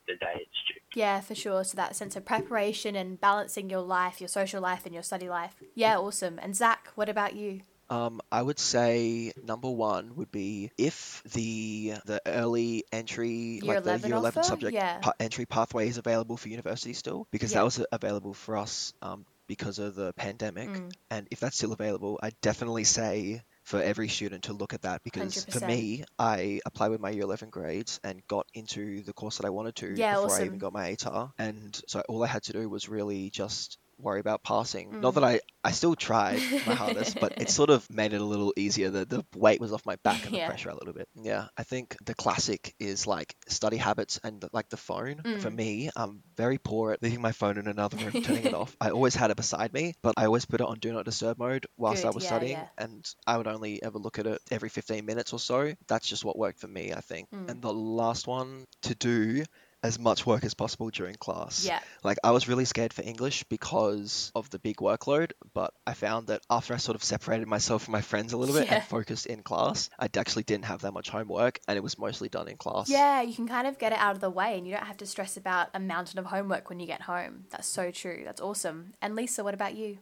the 0.07 0.15
day 0.17 0.35
it's 0.37 0.51
due. 0.69 0.81
Yeah, 1.01 1.21
for 1.21 1.35
sure. 1.35 1.65
So 1.65 1.77
that 1.77 1.97
sense 1.97 2.15
of 2.17 2.25
preparation 2.25 2.95
and 2.95 3.19
balancing 3.21 3.71
your 3.71 3.81
life, 3.81 4.21
your 4.21 4.29
social 4.29 4.61
life 4.61 4.85
and 4.85 4.93
your 4.93 5.03
study 5.03 5.29
life. 5.29 5.55
Yeah, 5.75 5.97
awesome. 5.99 6.39
And 6.43 6.55
Zach, 6.55 6.89
what 6.95 7.09
about 7.09 7.35
you? 7.35 7.63
Um, 7.91 8.21
I 8.33 8.41
would 8.41 8.59
say 8.59 9.33
number 9.43 9.71
one 9.71 10.17
would 10.17 10.31
be 10.33 10.71
if 10.79 11.23
the 11.33 11.95
the 12.07 12.21
early 12.27 12.85
entry, 12.93 13.61
Year 13.63 13.81
like 13.81 14.01
the 14.01 14.09
year 14.09 14.17
11 14.17 14.41
offer? 14.41 14.49
subject 14.49 14.75
Yeah. 14.75 14.99
pa- 15.01 15.13
entry 15.21 15.45
pathway 15.47 15.89
is 15.89 15.99
available 15.99 16.37
for 16.39 16.49
university 16.49 16.95
still, 16.95 17.27
because 17.31 17.53
Yeah. 17.53 17.59
that 17.59 17.65
was 17.65 17.85
available 17.93 18.33
for 18.33 18.57
us 18.57 18.95
um, 19.03 19.27
because 19.47 19.79
of 19.79 19.95
the 19.95 20.15
pandemic. 20.15 20.71
Mm. 20.71 20.93
And 21.11 21.29
if 21.31 21.41
that's 21.41 21.57
still 21.59 21.73
available, 21.73 22.19
I'd 22.23 22.41
definitely 22.41 22.85
say 22.85 23.43
for 23.65 23.81
every 23.83 24.09
student 24.09 24.45
to 24.45 24.53
look 24.53 24.75
at 24.75 24.83
that 24.83 25.03
because 25.03 25.47
for 25.51 25.61
100%. 25.61 25.67
me, 25.67 26.05
I 26.19 26.61
applied 26.67 26.91
with 26.91 27.01
my 27.01 27.11
year 27.11 27.23
11 27.25 27.51
grades 27.51 28.01
and 28.05 28.27
got 28.29 28.47
into 28.55 29.03
the 29.03 29.13
course 29.13 29.39
that 29.39 29.47
I 29.47 29.51
wanted 29.51 29.77
to 29.77 29.89
Yeah, 29.97 30.11
before 30.11 30.37
I 30.39 30.45
even 30.45 30.59
got 30.59 30.73
my 30.73 30.91
ATAR. 30.93 31.33
And 31.39 31.81
so 31.89 32.03
all 32.09 32.23
I 32.25 32.29
had 32.29 32.43
to 32.45 32.53
do 32.53 32.69
was 32.69 32.89
really 32.89 33.31
just 33.31 33.79
worry 33.99 34.21
about 34.21 34.43
passing. 34.43 34.91
Mm. 34.91 35.01
Not 35.01 35.15
that 35.15 35.25
I, 35.25 35.41
I 35.63 35.71
still 35.73 35.95
tried 35.95 36.41
my 36.67 36.75
hardest, 36.75 37.19
but 37.21 37.35
it 37.41 37.49
sort 37.61 37.71
of 37.71 37.89
made 37.91 38.13
it 38.13 38.21
a 38.21 38.25
little 38.25 38.53
easier. 38.57 38.91
The, 38.91 39.05
the 39.05 39.25
weight 39.37 39.61
was 39.61 39.73
off 39.73 39.87
my 39.87 39.97
back 39.97 40.25
and 40.27 40.35
Yeah. 40.35 40.47
the 40.47 40.51
pressure 40.51 40.71
a 40.71 40.75
little 40.75 40.93
bit. 40.93 41.09
Yeah, 41.23 41.47
I 41.57 41.63
think 41.63 41.97
the 42.05 42.15
classic 42.15 42.75
is 42.79 43.07
like 43.07 43.35
study 43.49 43.77
habits 43.77 44.21
and 44.23 44.45
like 44.53 44.69
the 44.69 44.77
phone. 44.77 45.17
For 45.41 45.51
Mm. 45.51 45.55
me, 45.57 45.91
I'm 45.97 46.23
very 46.37 46.59
poor 46.59 46.93
at 46.93 47.03
leaving 47.03 47.21
my 47.23 47.33
phone 47.33 47.59
in 47.59 47.67
another 47.67 47.97
room, 47.97 48.23
turning 48.23 48.45
it 48.45 48.55
off. 48.63 48.77
I 48.81 48.91
always 48.91 49.15
had 49.15 49.31
it 49.31 49.37
beside 49.37 49.73
me, 49.73 49.95
but 50.03 50.15
I 50.17 50.27
always 50.27 50.45
put 50.45 50.61
it 50.61 50.67
on 50.67 50.79
do 50.79 50.93
not 50.93 51.05
disturb 51.05 51.39
mode 51.39 51.67
whilst 51.77 52.05
I 52.05 52.11
was 52.11 52.25
yeah, 52.25 52.29
studying, 52.31 52.53
yeah. 52.53 52.69
and 52.79 53.15
I 53.27 53.37
would 53.39 53.47
only 53.47 53.83
ever 53.83 53.99
look 53.99 54.19
at 54.19 54.27
it 54.27 54.41
every 54.51 54.69
15 54.69 55.05
minutes 55.05 55.33
or 55.33 55.39
so. 55.39 55.73
That's 55.89 56.09
just 56.09 56.25
what 56.25 56.39
worked 56.39 56.59
for 56.61 56.69
me, 56.69 56.93
I 56.93 57.01
think. 57.01 57.31
Mm. 57.31 57.49
And 57.51 57.63
the 57.63 57.73
last 57.73 58.27
one 58.27 58.65
to 58.83 58.95
do 58.95 59.45
as 59.85 59.99
much 59.99 60.25
work 60.25 60.45
as 60.45 60.55
possible 60.55 60.89
during 60.89 61.15
class. 61.15 61.65
Yeah. 61.65 61.79
Like 62.03 62.17
I 62.25 62.31
was 62.31 62.49
really 62.49 62.65
scared 62.65 62.93
for 62.95 63.03
English 63.03 63.45
because 63.45 64.33
of 64.35 64.49
the 64.49 64.59
big 64.59 64.77
workload, 64.79 65.33
but 65.53 65.75
I 65.87 65.93
found 65.93 66.29
that 66.29 66.41
after 66.49 66.73
I 66.73 66.79
sort 66.79 66.97
of 66.97 67.05
separated 67.05 67.47
myself 67.47 67.85
from 67.85 67.93
my 67.93 68.01
friends 68.01 68.33
a 68.33 68.39
little 68.39 68.55
bit 68.55 68.67
Yeah. 68.67 68.77
and 68.77 68.85
focused 68.85 69.27
in 69.27 69.43
class, 69.43 69.91
I 69.99 70.09
actually 70.17 70.45
didn't 70.45 70.65
have 70.65 70.81
that 70.81 70.93
much 70.93 71.11
homework 71.11 71.61
and 71.69 71.77
it 71.77 71.83
was 71.83 71.99
mostly 71.99 72.31
done 72.31 72.49
in 72.49 72.57
class. 72.57 72.89
Yeah, 72.89 73.21
you 73.21 73.35
can 73.35 73.47
kind 73.47 73.67
of 73.67 73.79
get 73.79 73.93
it 73.93 73.99
out 73.99 74.15
of 74.15 74.21
the 74.23 74.31
way 74.31 74.57
and 74.57 74.67
you 74.67 74.73
don't 74.75 74.87
have 74.87 74.97
to 74.97 75.07
stress 75.07 75.37
about 75.37 75.69
a 75.75 75.81
mountain 75.81 76.19
of 76.19 76.25
homework 76.25 76.71
when 76.71 76.81
you 76.81 76.87
get 76.87 77.03
home. 77.03 77.45
That's 77.51 77.69
so 77.69 77.91
true. 77.91 78.23
That's 78.25 78.41
awesome. 78.41 78.95
And 79.03 79.15
Lisa, 79.15 79.45
what 79.45 79.53
about 79.53 79.75
you? 79.75 79.99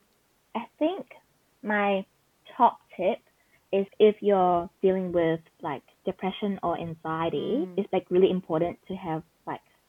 I 0.55 0.67
think 0.79 1.07
my 1.63 2.07
top 2.57 2.79
tip 2.97 3.19
is 3.73 3.87
if 3.99 4.17
you're 4.21 4.71
dealing 4.81 5.11
with 5.13 5.41
like 5.61 5.83
depression 6.05 6.61
or 6.63 6.79
anxiety, 6.79 7.67
Mm. 7.67 7.79
it's 7.79 7.93
like 7.93 8.07
really 8.11 8.31
important 8.31 8.79
to 8.87 8.95
have 8.95 9.23
like 9.23 9.23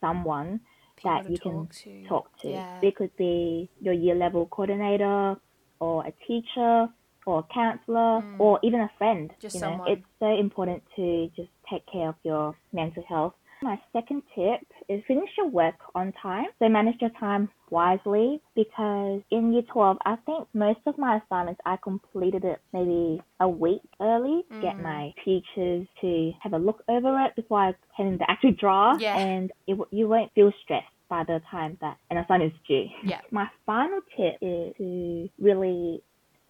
someone 0.04 0.50
People 0.96 1.12
that 1.12 1.30
you 1.32 1.38
can 1.46 1.52
talk 1.54 1.74
to. 1.84 1.92
talk 2.14 2.26
to. 2.42 2.50
Yeah. 2.50 2.80
It 2.88 2.94
could 2.98 3.14
be 3.18 3.70
your 3.86 3.94
year 4.04 4.16
level 4.26 4.46
coordinator 4.56 5.36
or 5.80 5.96
a 6.06 6.14
teacher 6.28 6.88
or 7.26 7.36
a 7.40 7.48
counselor 7.54 8.12
Mm. 8.22 8.40
or 8.40 8.60
even 8.68 8.80
a 8.82 8.92
friend. 9.00 9.26
Just 9.40 9.56
you 9.56 9.62
know, 9.62 9.72
someone. 9.72 9.92
it's 9.94 10.08
so 10.20 10.30
important 10.46 10.80
to 10.98 11.06
just 11.40 11.52
take 11.70 11.86
care 11.94 12.10
of 12.14 12.16
your 12.30 12.46
mental 12.80 13.04
health. 13.14 13.34
My 13.64 13.80
second 13.94 14.24
tip 14.36 14.60
is 14.90 15.02
finish 15.08 15.30
your 15.38 15.48
work 15.48 15.76
on 15.96 16.12
time. 16.22 16.48
So 16.60 16.68
manage 16.68 16.96
your 17.00 17.12
time 17.20 17.50
wisely 17.70 18.42
because 18.56 19.22
in 19.32 19.54
year 19.54 19.62
12, 19.72 19.98
I 20.06 20.16
think 20.26 20.48
most 20.54 20.80
of 20.86 20.98
my 20.98 21.20
assignments 21.24 21.62
I 21.66 21.78
completed 21.82 22.44
it 22.44 22.60
maybe 22.74 23.22
a 23.40 23.48
week 23.48 23.82
early 24.02 24.44
to 24.52 24.60
get 24.62 24.76
Mm. 24.76 24.84
my 24.84 25.14
teachers 25.24 25.88
to 26.02 26.32
have 26.42 26.54
a 26.54 26.58
look 26.58 26.84
over 26.90 27.18
it 27.26 27.36
before 27.38 27.60
I 27.60 27.76
hand 27.96 28.10
in 28.10 28.18
the 28.18 28.30
actual 28.30 28.52
draft. 28.52 29.02
Yeah. 29.02 29.18
And 29.18 29.52
it, 29.66 29.78
you 29.92 30.08
won't 30.10 30.32
feel 30.34 30.52
stressed 30.64 30.88
by 31.10 31.24
the 31.24 31.42
time 31.50 31.78
that 31.80 31.98
an 32.10 32.18
assignment 32.18 32.54
is 32.54 32.60
due. 32.68 32.88
Yeah. 33.06 33.22
My 33.32 33.48
final 33.66 34.02
tip 34.18 34.36
is 34.42 34.76
to 34.78 35.30
really 35.40 36.02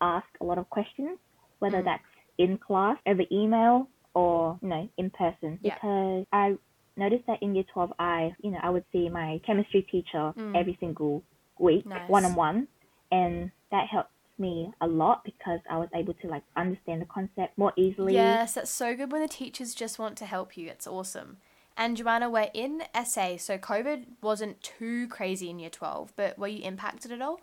ask 0.02 0.26
a 0.42 0.44
lot 0.44 0.58
of 0.58 0.68
questions, 0.70 1.20
whether 1.60 1.82
Mm. 1.82 1.86
that's 1.86 2.04
in 2.40 2.58
class, 2.58 2.98
over 3.06 3.24
email, 3.32 3.88
or 4.16 4.58
you 4.64 4.68
know, 4.70 4.90
in 4.98 5.10
person. 5.12 5.60
Yeah. 5.62 5.76
Because 5.76 6.26
I 6.34 6.58
noticed 6.96 7.26
that 7.28 7.42
in 7.42 7.56
year 7.56 7.66
twelve, 7.74 7.92
I 8.00 8.34
you 8.42 8.52
know 8.52 8.60
I 8.62 8.70
would 8.70 8.86
see 8.92 9.10
my 9.10 9.40
chemistry 9.46 9.84
teacher 9.92 10.34
Mm. 10.38 10.56
every 10.56 10.78
single 10.80 11.24
week, 11.60 11.86
one 12.08 12.26
on 12.26 12.36
one, 12.36 12.68
and 13.12 13.52
that 13.72 13.88
helped 13.88 14.10
me 14.40 14.72
a 14.82 14.88
lot 14.88 15.24
because 15.24 15.60
I 15.70 15.78
was 15.78 15.90
able 15.94 16.14
to 16.16 16.28
like 16.28 16.44
understand 16.56 17.02
the 17.02 17.06
concept 17.06 17.58
more 17.58 17.72
easily. 17.78 18.14
Yes, 18.16 18.56
that's 18.56 18.72
so 18.72 18.96
good 18.96 19.12
when 19.12 19.22
the 19.22 19.28
teachers 19.28 19.76
just 19.76 20.00
want 20.00 20.18
to 20.18 20.26
help 20.26 20.58
you. 20.58 20.68
It's 20.70 20.88
awesome. 20.88 21.38
And 21.78 21.98
Joanna, 21.98 22.30
we're 22.30 22.50
in 22.54 22.84
SA, 22.94 23.38
so 23.38 23.58
COVID 23.58 24.06
wasn't 24.22 24.62
too 24.62 25.08
crazy 25.08 25.50
in 25.50 25.58
year 25.60 25.72
12, 25.72 26.14
but 26.16 26.38
were 26.38 26.48
you 26.48 26.64
impacted 26.64 27.12
at 27.12 27.22
all? 27.22 27.42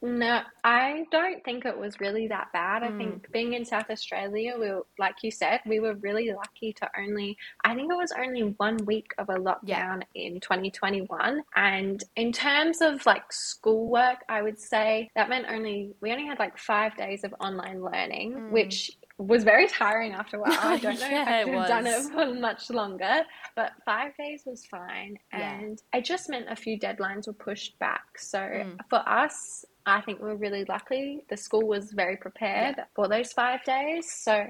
No, 0.00 0.42
I 0.62 1.06
don't 1.10 1.42
think 1.44 1.64
it 1.64 1.76
was 1.76 1.98
really 1.98 2.28
that 2.28 2.52
bad. 2.52 2.84
I 2.84 2.88
Mm. 2.90 2.98
think 2.98 3.32
being 3.32 3.54
in 3.54 3.64
South 3.64 3.90
Australia, 3.90 4.54
we 4.56 4.70
were, 4.70 4.86
like 4.98 5.16
you 5.24 5.30
said, 5.32 5.60
we 5.66 5.80
were 5.80 5.94
really 5.94 6.30
lucky 6.32 6.72
to 6.74 6.88
only, 6.96 7.36
I 7.64 7.74
think 7.74 7.90
it 7.90 7.96
was 7.96 8.12
only 8.12 8.42
one 8.58 8.76
week 8.86 9.12
of 9.18 9.28
a 9.28 9.34
lockdown 9.34 10.04
in 10.14 10.38
2021. 10.38 11.42
And 11.56 12.04
in 12.14 12.30
terms 12.32 12.80
of 12.80 13.04
like 13.06 13.32
schoolwork, 13.32 14.18
I 14.28 14.40
would 14.42 14.58
say 14.60 15.10
that 15.16 15.28
meant 15.28 15.46
only, 15.50 15.94
we 16.00 16.12
only 16.12 16.26
had 16.26 16.38
like 16.38 16.56
five 16.58 16.96
days 16.96 17.24
of 17.24 17.34
online 17.40 17.82
learning, 17.82 18.34
Mm. 18.34 18.50
which 18.50 18.92
was 19.18 19.42
very 19.42 19.66
tiring 19.66 20.12
after 20.12 20.36
a 20.36 20.40
while. 20.42 20.52
I 20.52 20.78
don't 20.78 21.00
know 21.00 21.08
Yeah, 21.08 21.22
if 21.22 21.28
I 21.28 21.44
could 21.44 21.54
have 21.54 21.68
done 21.68 21.86
it 21.88 22.02
for 22.12 22.34
much 22.34 22.70
longer, 22.70 23.22
but 23.56 23.72
five 23.84 24.16
days 24.16 24.44
was 24.46 24.64
fine. 24.66 25.18
Yeah. 25.32 25.58
And 25.58 25.82
it 25.92 26.04
just 26.04 26.28
meant 26.28 26.46
a 26.48 26.54
few 26.54 26.78
deadlines 26.78 27.26
were 27.26 27.32
pushed 27.32 27.76
back. 27.80 28.16
So 28.16 28.38
Mm. 28.38 28.78
for 28.88 29.00
us, 29.08 29.64
I 29.88 30.00
think 30.02 30.20
we're 30.20 30.34
really 30.34 30.64
lucky. 30.68 31.24
The 31.30 31.36
school 31.36 31.66
was 31.66 31.92
very 31.92 32.16
prepared 32.16 32.76
for 32.94 33.08
those 33.08 33.32
five 33.32 33.64
days. 33.64 34.06
So 34.12 34.44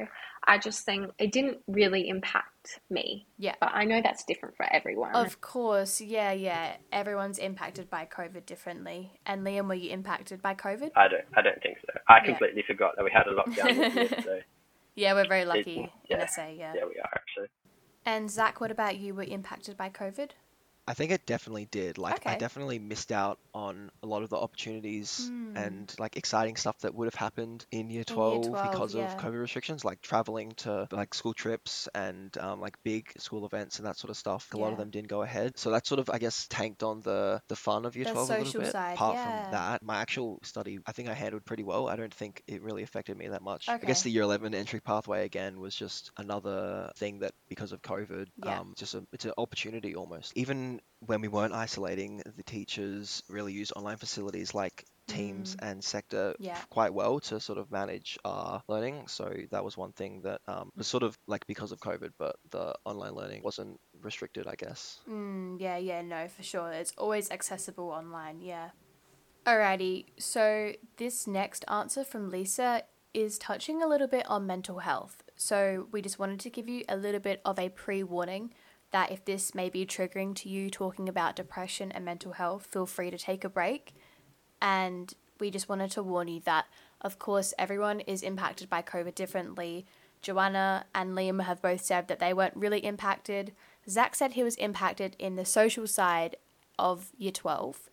I 0.44 0.59
just 0.59 0.85
think 0.85 1.11
it 1.18 1.33
didn't 1.33 1.59
really 1.66 2.09
impact 2.09 2.81
me. 2.90 3.27
Yeah. 3.38 3.55
But 3.61 3.70
I 3.72 3.85
know 3.85 4.01
that's 4.03 4.24
different 4.24 4.57
for 4.57 4.66
everyone. 4.72 5.14
Of 5.14 5.40
course, 5.40 6.01
yeah, 6.01 6.33
yeah. 6.33 6.77
Everyone's 6.92 7.38
impacted 7.38 7.88
by 7.88 8.07
COVID 8.07 8.46
differently. 8.46 9.20
And 9.27 9.46
Liam, 9.46 9.68
were 9.68 9.74
you 9.74 9.90
impacted 9.90 10.42
by 10.42 10.55
COVID? 10.55 10.90
I 10.96 11.09
don't 11.09 11.24
I 11.37 11.42
don't 11.42 11.62
think 11.62 11.79
so. 11.81 11.98
I 12.09 12.16
Yeah. 12.18 12.24
completely 12.24 12.62
forgot 12.66 12.96
that 12.96 13.05
we 13.05 13.11
had 13.11 13.27
a 13.27 13.35
lockdown 13.35 13.94
this 13.94 14.11
year, 14.11 14.22
so 14.22 14.40
Yeah, 14.96 15.14
we're 15.14 15.29
very 15.29 15.44
lucky 15.44 15.92
yeah. 16.09 16.22
in 16.22 16.29
SA, 16.29 16.46
yeah. 16.48 16.72
yeah, 16.74 16.85
we 16.85 16.98
are 16.98 17.11
actually. 17.14 17.46
And 18.05 18.29
Zach, 18.29 18.61
what 18.61 18.72
about 18.72 18.98
you? 18.98 19.14
Were 19.14 19.22
you 19.22 19.35
impacted 19.35 19.77
by 19.77 19.90
COVID? 19.90 20.31
I 20.88 20.94
think 20.94 21.12
it 21.12 21.27
definitely 21.27 21.66
did. 21.70 21.98
Like, 21.98 22.27
I 22.27 22.37
definitely 22.37 22.79
missed 22.79 23.12
out 23.12 23.38
on 23.55 23.90
a 24.03 24.07
lot 24.07 24.22
of 24.22 24.31
the 24.31 24.37
opportunities 24.37 25.29
Hmm. 25.29 25.57
and 25.57 25.94
like 25.98 26.16
exciting 26.16 26.57
stuff 26.57 26.79
that 26.81 26.94
would 26.94 27.07
have 27.07 27.14
happened 27.14 27.66
in 27.70 27.90
year 27.90 27.98
year 27.98 28.05
12, 28.05 28.46
12, 28.48 28.70
because 28.70 28.94
yeah. 28.94 29.12
of 29.12 29.18
COVID 29.20 29.40
restrictions, 29.40 29.85
like 29.85 30.01
traveling 30.01 30.53
to 30.53 30.87
like 30.92 31.12
school 31.14 31.35
trips 31.35 31.88
and 31.94 32.37
um, 32.38 32.61
like 32.61 32.81
big 32.85 33.12
school 33.18 33.44
events 33.44 33.79
and 33.79 33.87
that 33.88 33.96
sort 33.98 34.11
of 34.11 34.16
stuff. 34.16 34.55
A 34.55 34.57
lot 34.57 34.70
of 34.72 34.79
them 34.79 34.90
didn't 34.90 35.09
go 35.09 35.22
ahead. 35.22 35.59
So 35.59 35.72
that 35.72 35.85
sort 35.87 35.98
of, 35.98 36.09
I 36.11 36.18
guess, 36.18 36.46
tanked 36.48 36.83
on 36.85 37.01
the 37.01 37.42
the 37.48 37.57
fun 37.57 37.85
of 37.87 37.96
year 37.96 38.05
The 38.05 38.12
12 38.12 38.31
a 38.31 38.38
little 38.38 38.61
bit. 38.61 38.72
side, 38.72 38.94
Apart 38.94 39.14
yeah. 39.16 39.42
from 39.42 39.53
that, 39.53 39.83
my 39.83 39.96
actual 39.96 40.38
study, 40.44 40.79
I 40.87 40.92
think 40.92 41.09
I 41.09 41.14
handled 41.14 41.44
pretty 41.44 41.64
well. 41.64 41.88
I 41.88 41.96
don't 41.96 42.14
think 42.14 42.42
it 42.46 42.62
really 42.62 42.85
affected 42.85 43.16
me 43.16 43.29
that 43.29 43.42
much. 43.42 43.68
I 43.68 43.79
guess 43.79 44.03
the 44.03 44.11
year 44.11 44.22
11 44.22 44.55
entry 44.55 44.81
pathway 44.81 45.24
again 45.24 45.59
was 45.59 45.74
just 45.74 46.12
another 46.16 46.92
thing 46.96 47.18
that 47.20 47.33
because 47.48 47.72
of 47.72 47.83
COVID, 47.83 48.29
Yeah. 48.44 48.61
um, 48.61 48.74
just 48.77 48.94
a, 48.94 49.05
it's 49.12 49.24
an 49.24 49.33
opportunity 49.37 49.96
almost. 49.96 50.33
Even 50.37 50.77
when 51.06 51.20
we 51.20 51.28
weren't 51.28 51.54
isolating, 51.54 52.22
the 52.36 52.42
teachers 52.42 53.22
really 53.28 53.52
used 53.52 53.72
online 53.76 53.96
facilities 53.96 54.54
like 54.54 54.84
Teams 55.06 55.56
and 55.60 55.80
SEQTA 55.80 56.34
Mm. 56.34 56.36
Yeah. 56.38 56.58
quite 56.68 56.92
well 56.92 57.18
to 57.20 57.40
sort 57.40 57.58
of 57.58 57.70
manage 57.72 58.18
our 58.26 58.62
learning. 58.68 59.08
So 59.08 59.34
that 59.50 59.64
was 59.64 59.74
one 59.76 59.92
thing 59.92 60.20
that 60.22 60.42
um, 60.46 60.70
was 60.76 60.86
sort 60.86 61.02
of 61.02 61.16
like 61.26 61.46
because 61.46 61.72
of 61.72 61.80
COVID, 61.80 62.12
but 62.18 62.36
the 62.50 62.74
online 62.84 63.14
learning 63.14 63.42
wasn't 63.42 63.80
restricted, 64.02 64.46
I 64.46 64.54
guess. 64.54 65.00
Mm, 65.08 65.58
yeah, 65.60 65.78
yeah, 65.78 66.02
no, 66.02 66.28
for 66.28 66.42
sure. 66.42 66.70
It's 66.72 66.92
always 66.98 67.30
accessible 67.30 67.88
online, 67.88 68.42
yeah. 68.42 68.70
Alrighty, 69.46 70.04
so 70.18 70.72
this 70.98 71.26
next 71.26 71.64
answer 71.68 72.04
from 72.04 72.28
Lisa 72.28 72.82
is 73.14 73.38
touching 73.38 73.82
a 73.82 73.86
little 73.86 74.08
bit 74.08 74.26
on 74.28 74.46
mental 74.46 74.80
health. 74.80 75.22
So 75.36 75.88
we 75.90 76.02
just 76.02 76.18
wanted 76.18 76.40
to 76.40 76.50
give 76.50 76.68
you 76.68 76.84
a 76.88 76.96
little 76.96 77.20
bit 77.20 77.40
of 77.46 77.58
a 77.58 77.70
pre 77.70 78.02
warning 78.02 78.52
that 78.90 79.11
if 79.11 79.24
this 79.24 79.55
may 79.55 79.68
be 79.68 79.85
triggering 79.85 80.35
to 80.37 80.48
you 80.48 80.70
talking 80.70 81.09
about 81.09 81.37
depression 81.37 81.92
and 81.92 82.05
mental 82.05 82.33
health, 82.33 82.66
feel 82.66 82.87
free 82.87 83.11
to 83.11 83.18
take 83.18 83.44
a 83.44 83.48
break. 83.48 83.94
And 84.61 85.12
we 85.38 85.51
just 85.51 85.68
wanted 85.68 85.90
to 85.92 86.03
warn 86.03 86.29
you 86.29 86.40
that, 86.40 86.66
of 87.01 87.18
course, 87.18 87.55
everyone 87.59 88.01
is 88.01 88.22
impacted 88.22 88.68
by 88.68 88.83
COVID 88.83 89.14
differently. 89.14 89.87
Joanna 90.22 90.87
and 90.94 91.16
Liam 91.16 91.44
have 91.44 91.62
both 91.62 91.83
said 91.83 92.09
that 92.09 92.18
they 92.18 92.33
weren't 92.33 92.57
really 92.57 92.81
impacted. 92.81 93.53
Zach 93.88 94.14
said 94.14 94.33
he 94.33 94.42
was 94.42 94.57
impacted 94.57 95.14
in 95.18 95.37
the 95.37 95.44
social 95.44 95.87
side 95.87 96.37
of 96.79 97.11
year 97.16 97.33
12. 97.33 97.88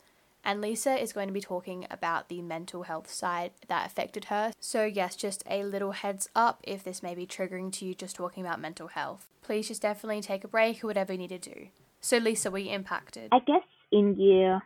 And 0.45 0.62
Lisa 0.62 0.95
is 1.01 1.12
going 1.12 1.27
to 1.27 1.34
be 1.34 1.41
talking 1.41 1.88
about 1.89 2.29
the 2.29 2.43
mental 2.43 2.84
health 2.84 3.10
side 3.12 3.51
that 3.67 3.88
affected 3.88 4.25
her. 4.25 4.53
So, 4.60 4.86
yes, 4.86 5.15
just 5.15 5.43
a 5.49 5.63
little 5.63 5.91
heads 5.91 6.29
up 6.36 6.62
if 6.63 6.84
this 6.84 7.01
may 7.01 7.15
be 7.15 7.25
triggering 7.25 7.71
to 7.73 7.86
you 7.86 7.95
just 7.95 8.15
talking 8.15 8.45
about 8.45 8.62
mental 8.62 8.89
health. 8.89 9.25
Please 9.41 9.67
just 9.67 9.81
definitely 9.81 10.21
take 10.21 10.43
a 10.43 10.47
break 10.47 10.84
or 10.84 10.88
whatever 10.88 11.13
you 11.13 11.17
need 11.19 11.29
to 11.29 11.39
do. 11.39 11.67
So, 11.99 12.17
Lisa, 12.17 12.51
were 12.51 12.60
you 12.60 12.71
impacted? 12.71 13.29
I 13.31 13.39
guess 13.39 13.63
in 13.91 14.19
year 14.19 14.62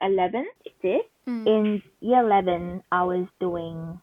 11, 0.00 0.46
it 0.64 0.72
did. 0.80 1.02
Mm. 1.26 1.46
In 1.46 1.82
year 2.00 2.20
11, 2.24 2.82
I 2.90 3.04
was 3.04 3.26
doing, 3.38 4.00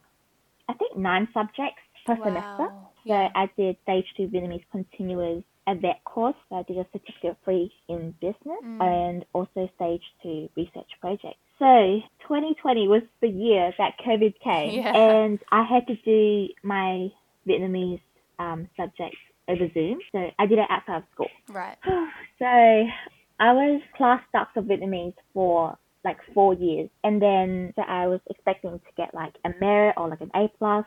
I 0.70 0.74
think, 0.74 0.96
nine 0.96 1.28
subjects 1.34 1.82
per 2.06 2.18
semester. 2.18 2.68
So 2.70 2.90
Yeah. 3.04 3.30
I 3.34 3.50
did 3.58 3.78
stage 3.82 4.06
two 4.16 4.28
Vietnamese 4.28 4.66
continuous 4.72 5.44
at 5.68 5.82
that 5.82 6.04
course. 6.04 6.36
I 6.52 6.64
did 6.64 6.78
a 6.78 6.86
certificate 6.94 7.38
free 7.44 7.72
in 7.88 8.12
business 8.22 8.60
Mm. 8.64 8.82
and 8.82 9.26
also 9.34 9.70
stage 9.76 10.04
two 10.22 10.50
research 10.56 10.90
project. 11.02 11.36
So 11.60 12.02
2020 12.28 12.88
was 12.88 13.02
the 13.22 13.30
year 13.30 13.74
that 13.78 13.94
COVID 14.06 14.34
came, 14.44 14.72
Yeah. 14.82 14.96
and 14.96 15.40
I 15.52 15.64
had 15.64 15.88
to 15.88 15.96
do 15.98 16.48
my 16.64 17.10
Vietnamese 17.48 18.02
um, 18.40 18.68
subjects 18.78 19.18
over 19.48 19.70
Zoom. 19.74 20.00
So 20.12 20.30
I 20.40 20.46
did 20.46 20.58
it 20.60 20.68
outside 20.70 20.98
of 20.98 21.04
school. 21.14 21.30
Right. 21.50 21.78
So 22.40 22.46
I 22.46 23.54
was 23.54 23.82
class 23.96 24.22
dux 24.34 24.50
of 24.58 24.66
Vietnamese 24.66 25.14
for 25.34 25.78
like 26.04 26.18
four 26.34 26.54
years, 26.54 26.90
and 27.04 27.22
then 27.22 27.72
so 27.76 27.82
I 27.82 28.08
was 28.08 28.20
expecting 28.30 28.72
to 28.78 28.92
get 28.98 29.14
like 29.16 29.34
a 29.46 29.50
merit 29.60 29.96
or 29.98 30.10
like 30.10 30.22
an 30.22 30.32
A 30.36 30.50
plus 30.60 30.86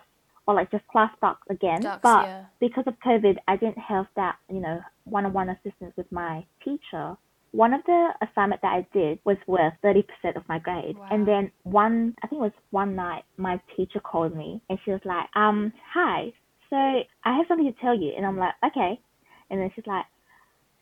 or 0.49 0.55
like 0.55 0.71
just 0.71 0.87
class 0.89 1.13
dux 1.21 1.39
again. 1.51 1.83
Dux, 1.83 2.01
but 2.03 2.25
yeah. 2.25 2.45
because 2.59 2.85
of 2.87 2.95
COVID, 3.07 3.37
I 3.47 3.57
didn't 3.57 3.79
have 3.79 4.07
that 4.17 4.37
you 4.51 4.61
know 4.61 4.81
one-on-one 5.05 5.51
assistance 5.51 5.93
with 5.97 6.11
my 6.11 6.45
teacher. 6.65 7.17
One 7.53 7.73
of 7.73 7.81
the 7.87 8.09
assignment 8.23 8.63
that 8.63 8.73
I 8.73 8.87
did 8.93 9.21
was 9.25 9.37
worth 9.47 9.73
30% 9.83 10.05
of 10.37 10.47
my 10.49 10.59
grade. 10.59 10.99
Wow. 10.99 11.09
And 11.11 11.27
then 11.27 11.51
one, 11.63 12.15
I 12.23 12.27
think 12.27 12.41
it 12.41 12.43
was 12.43 12.53
one 12.71 12.95
night, 12.95 13.25
my 13.39 13.59
teacher 13.75 14.01
called 14.01 14.37
me 14.37 14.61
and 14.69 14.79
she 14.85 14.91
was 14.91 15.01
like, 15.07 15.25
um, 15.35 15.73
hi, 15.95 16.35
so 16.69 16.77
I 16.77 17.37
have 17.37 17.47
something 17.49 17.73
to 17.73 17.81
tell 17.81 17.99
you. 17.99 18.13
And 18.15 18.27
I'm 18.27 18.37
like, 18.37 18.53
okay. 18.67 19.01
And 19.49 19.61
then 19.61 19.71
she's 19.75 19.87
like, 19.87 20.05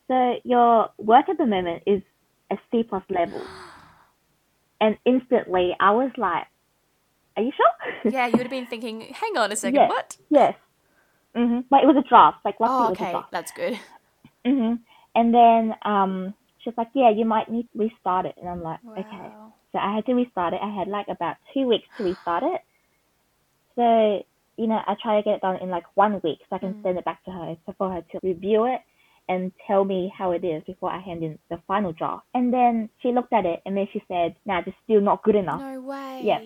so 0.09 0.35
your 0.43 0.91
work 0.99 1.29
at 1.29 1.39
the 1.39 1.47
moment 1.47 1.85
is 1.87 2.03
a 2.51 2.57
C 2.71 2.83
plus 2.83 3.05
level. 3.11 3.41
And 4.79 4.99
instantly 5.07 5.75
I 5.81 5.93
was 5.93 6.11
like, 6.19 6.45
are 7.37 7.43
you 7.43 7.53
sure? 7.57 8.13
Yeah, 8.13 8.27
you 8.27 8.33
would 8.39 8.43
have 8.47 8.51
been 8.51 8.67
thinking, 8.67 9.01
hang 9.13 9.37
on 9.37 9.53
a 9.53 9.57
second, 9.57 9.81
Yes. 9.81 9.91
what? 9.91 10.17
yes. 10.31 10.55
hmm 11.35 11.61
But 11.71 11.83
it 11.83 11.87
was 11.87 11.97
a 11.97 12.09
draft. 12.09 12.39
Like, 12.45 12.59
luckily 12.61 12.79
Oh, 12.79 12.87
it 12.89 12.91
was 12.91 12.99
a 13.01 13.03
okay, 13.03 13.13
that's 13.33 13.53
good. 13.53 13.79
hmm 14.47 14.75
And 15.15 15.35
then 15.35 15.75
um, 15.85 16.35
she's 16.59 16.75
like, 16.77 16.89
yeah, 16.95 17.11
you 17.11 17.25
might 17.25 17.51
need 17.51 17.69
to 17.73 17.79
restart 17.79 18.27
it. 18.27 18.35
And 18.41 18.49
I'm 18.49 18.63
like, 18.63 18.81
okay. 18.99 19.29
So 19.73 19.79
I 19.79 19.95
had 19.95 20.07
to 20.07 20.15
restart 20.15 20.55
it. 20.55 20.61
I 20.63 20.73
had 20.75 20.89
like 20.89 21.07
about 21.09 21.37
two 21.53 21.67
weeks 21.67 21.89
to 21.99 22.05
restart 22.05 22.43
it. 22.45 22.61
So, 23.75 24.25
you 24.57 24.67
know, 24.67 24.81
I 24.87 24.95
try 25.03 25.17
to 25.17 25.23
get 25.23 25.35
it 25.37 25.41
done 25.43 25.57
in 25.61 25.69
like 25.71 25.85
one 25.95 26.21
week 26.25 26.39
so 26.49 26.57
I 26.57 26.59
can 26.59 26.75
Mm. 26.75 26.83
send 26.83 26.99
it 26.99 27.05
back 27.05 27.23
to 27.25 27.31
her 27.31 27.57
so 27.67 27.75
for 27.77 27.91
her 27.93 28.03
to 28.13 28.21
review 28.23 28.65
it 28.67 28.81
and 29.29 29.53
tell 29.67 29.85
me 29.85 30.13
how 30.17 30.31
it 30.31 30.45
is 30.45 30.63
before 30.65 30.91
I 30.91 31.01
hand 31.01 31.23
in 31.25 31.39
the 31.51 31.59
final 31.67 31.93
draft. 31.93 32.25
And 32.33 32.53
then 32.53 32.89
she 33.03 33.13
looked 33.13 33.33
at 33.33 33.45
it 33.45 33.61
and 33.67 33.77
then 33.77 33.89
she 33.93 34.03
said, 34.09 34.37
nah, 34.47 34.63
it's 34.67 34.77
still 34.85 35.01
not 35.01 35.23
good 35.25 35.35
enough. 35.35 35.61
No 35.61 35.81
way. 35.83 36.21
Yeah. 36.25 36.39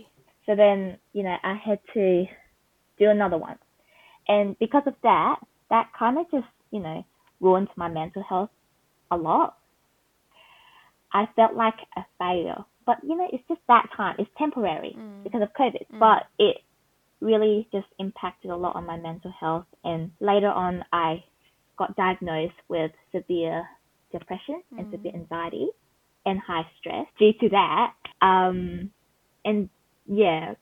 So 0.46 0.56
then, 0.56 0.98
you 1.12 1.22
know, 1.22 1.36
I 1.42 1.54
had 1.54 1.78
to 1.94 2.24
do 2.98 3.10
another 3.10 3.38
one. 3.38 3.58
And 4.28 4.58
because 4.58 4.82
of 4.86 4.94
that, 5.02 5.36
that 5.70 5.90
kind 5.98 6.18
of 6.18 6.30
just, 6.30 6.46
you 6.70 6.80
know, 6.80 7.04
ruined 7.40 7.68
my 7.76 7.88
mental 7.88 8.22
health 8.22 8.50
a 9.10 9.16
lot. 9.16 9.56
I 11.12 11.28
felt 11.36 11.54
like 11.54 11.74
a 11.96 12.02
failure. 12.18 12.64
But, 12.86 12.98
you 13.02 13.16
know, 13.16 13.26
it's 13.32 13.46
just 13.48 13.60
that 13.68 13.88
time. 13.96 14.16
It's 14.18 14.30
temporary 14.38 14.94
Mm. 14.96 15.22
because 15.24 15.42
of 15.42 15.52
COVID. 15.54 15.86
Mm. 15.92 15.98
But 15.98 16.26
it 16.38 16.58
really 17.20 17.68
just 17.72 17.88
impacted 17.98 18.50
a 18.50 18.56
lot 18.56 18.76
on 18.76 18.86
my 18.86 18.96
mental 18.96 19.30
health. 19.38 19.66
And 19.84 20.10
later 20.20 20.48
on, 20.48 20.84
I 20.92 21.22
got 21.76 21.96
diagnosed 21.96 22.54
with 22.68 22.92
severe 23.12 23.68
depression 24.12 24.62
and 24.76 24.86
Mm. 24.86 24.90
severe 24.92 25.12
anxiety 25.14 25.68
and 26.26 26.38
high 26.38 26.66
stress 26.78 27.06
due 27.18 27.32
to 27.34 27.48
that. 27.50 27.94
Um, 28.22 28.90
and 29.44 29.68
yeah, 30.10 30.54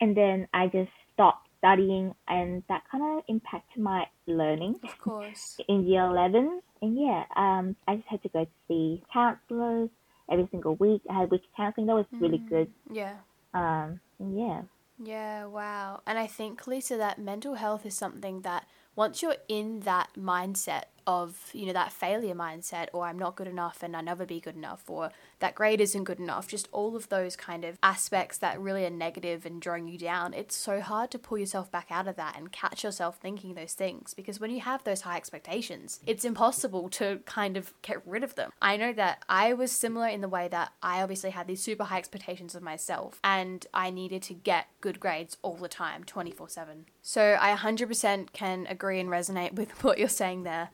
and 0.00 0.16
then 0.16 0.46
I 0.52 0.66
just 0.68 0.90
stopped 1.14 1.48
studying, 1.58 2.14
and 2.28 2.62
that 2.68 2.82
kind 2.92 3.02
of 3.18 3.24
impacted 3.28 3.82
my 3.82 4.04
learning 4.26 4.76
Of 4.84 4.98
course. 5.00 5.58
in 5.68 5.86
year 5.86 6.04
11. 6.04 6.60
And 6.82 6.98
yeah, 6.98 7.24
um, 7.36 7.74
I 7.88 7.96
just 7.96 8.08
had 8.08 8.22
to 8.24 8.28
go 8.28 8.44
to 8.44 8.50
see 8.68 9.02
counselors 9.12 9.88
every 10.30 10.46
single 10.50 10.74
week. 10.76 11.00
I 11.08 11.20
had 11.20 11.30
weekly 11.30 11.48
counseling, 11.56 11.86
that 11.86 11.94
was 11.94 12.06
really 12.20 12.38
Mm. 12.40 12.48
good. 12.48 12.70
Yeah. 12.92 13.16
Um, 13.54 14.00
yeah. 14.20 14.62
Yeah, 15.02 15.46
wow. 15.46 16.02
And 16.06 16.18
I 16.18 16.26
think, 16.26 16.66
Lisa, 16.66 16.96
that 16.98 17.18
mental 17.18 17.54
health 17.54 17.86
is 17.86 17.96
something 17.96 18.42
that 18.42 18.66
once 18.94 19.22
you're 19.22 19.36
in 19.48 19.80
that 19.80 20.10
mindset 20.18 20.84
of, 21.06 21.50
you 21.52 21.66
know, 21.66 21.72
that 21.72 21.92
failure 21.92 22.34
mindset, 22.34 22.88
or 22.92 23.06
I'm 23.06 23.18
not 23.18 23.36
good 23.36 23.48
enough 23.48 23.82
and 23.82 23.96
I'll 23.96 24.02
never 24.02 24.26
be 24.26 24.40
good 24.40 24.56
enough, 24.56 24.84
or 24.88 25.10
that 25.40 25.54
grade 25.54 25.80
isn't 25.80 26.04
good 26.04 26.18
enough, 26.18 26.48
just 26.48 26.68
all 26.72 26.96
of 26.96 27.08
those 27.08 27.36
kind 27.36 27.64
of 27.64 27.78
aspects 27.82 28.38
that 28.38 28.60
really 28.60 28.84
are 28.84 28.90
negative 28.90 29.44
and 29.44 29.60
drawing 29.60 29.88
you 29.88 29.98
down, 29.98 30.34
it's 30.34 30.56
so 30.56 30.80
hard 30.80 31.10
to 31.10 31.18
pull 31.18 31.38
yourself 31.38 31.70
back 31.70 31.86
out 31.90 32.08
of 32.08 32.16
that 32.16 32.36
and 32.38 32.52
catch 32.52 32.84
yourself 32.84 33.18
thinking 33.18 33.54
those 33.54 33.74
things. 33.74 34.14
Because 34.14 34.40
when 34.40 34.50
you 34.50 34.60
have 34.60 34.84
those 34.84 35.02
high 35.02 35.16
expectations, 35.16 36.00
it's 36.06 36.24
impossible 36.24 36.88
to 36.90 37.20
kind 37.26 37.56
of 37.56 37.74
get 37.82 38.00
rid 38.06 38.24
of 38.24 38.34
them. 38.34 38.50
I 38.62 38.76
know 38.76 38.92
that 38.94 39.24
I 39.28 39.52
was 39.52 39.72
similar 39.72 40.08
in 40.08 40.20
the 40.20 40.28
way 40.28 40.48
that 40.48 40.72
I 40.82 41.02
obviously 41.02 41.30
had 41.30 41.46
these 41.46 41.62
super 41.62 41.84
high 41.84 41.98
expectations 41.98 42.54
of 42.54 42.62
myself 42.62 43.20
and 43.22 43.66
I 43.74 43.90
needed 43.90 44.22
to 44.24 44.34
get 44.34 44.66
good 44.80 45.00
grades 45.00 45.36
all 45.42 45.56
the 45.56 45.68
time, 45.68 46.04
24 46.04 46.48
7. 46.48 46.86
So 47.02 47.36
I 47.40 47.54
100% 47.54 48.32
can 48.32 48.66
agree 48.66 49.00
and 49.00 49.08
resonate 49.08 49.52
with 49.54 49.84
what 49.84 49.98
you're 49.98 50.08
saying 50.08 50.44
there. 50.44 50.70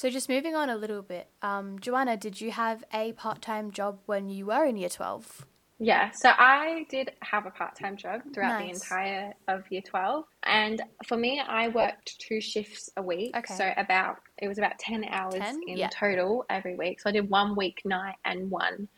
So 0.00 0.08
just 0.08 0.30
moving 0.30 0.54
on 0.54 0.70
a 0.70 0.76
little 0.76 1.02
bit, 1.02 1.28
um, 1.42 1.78
Joanna, 1.78 2.16
did 2.16 2.40
you 2.40 2.52
have 2.52 2.84
a 2.90 3.12
part 3.12 3.42
time 3.42 3.70
job 3.70 3.98
when 4.06 4.30
you 4.30 4.46
were 4.46 4.64
in 4.64 4.78
year 4.78 4.88
12? 4.88 5.44
Yeah, 5.78 6.10
so 6.10 6.30
I 6.38 6.86
did 6.88 7.12
have 7.20 7.44
a 7.44 7.50
part-time 7.50 7.98
job 7.98 8.22
throughout 8.32 8.58
the 8.58 8.70
entire 8.70 9.34
of 9.48 9.64
year 9.70 9.82
12. 9.82 10.24
And 10.44 10.82
for 11.06 11.18
me, 11.18 11.42
I 11.46 11.68
worked 11.68 12.18
two 12.18 12.40
shifts 12.40 12.88
a 12.96 13.02
week. 13.02 13.36
Okay. 13.36 13.54
So 13.54 13.72
about 13.76 14.16
it 14.38 14.48
was 14.48 14.56
about 14.56 14.78
10 14.78 15.04
hours 15.04 15.34
10? 15.34 15.60
in 15.68 15.76
Yeah. 15.76 15.88
total 15.88 16.46
every 16.48 16.76
week. 16.76 17.00
So 17.00 17.10
I 17.10 17.12
did 17.12 17.28
one 17.28 17.54
week 17.54 17.82
night 17.84 18.16
and 18.24 18.50
one 18.50 18.88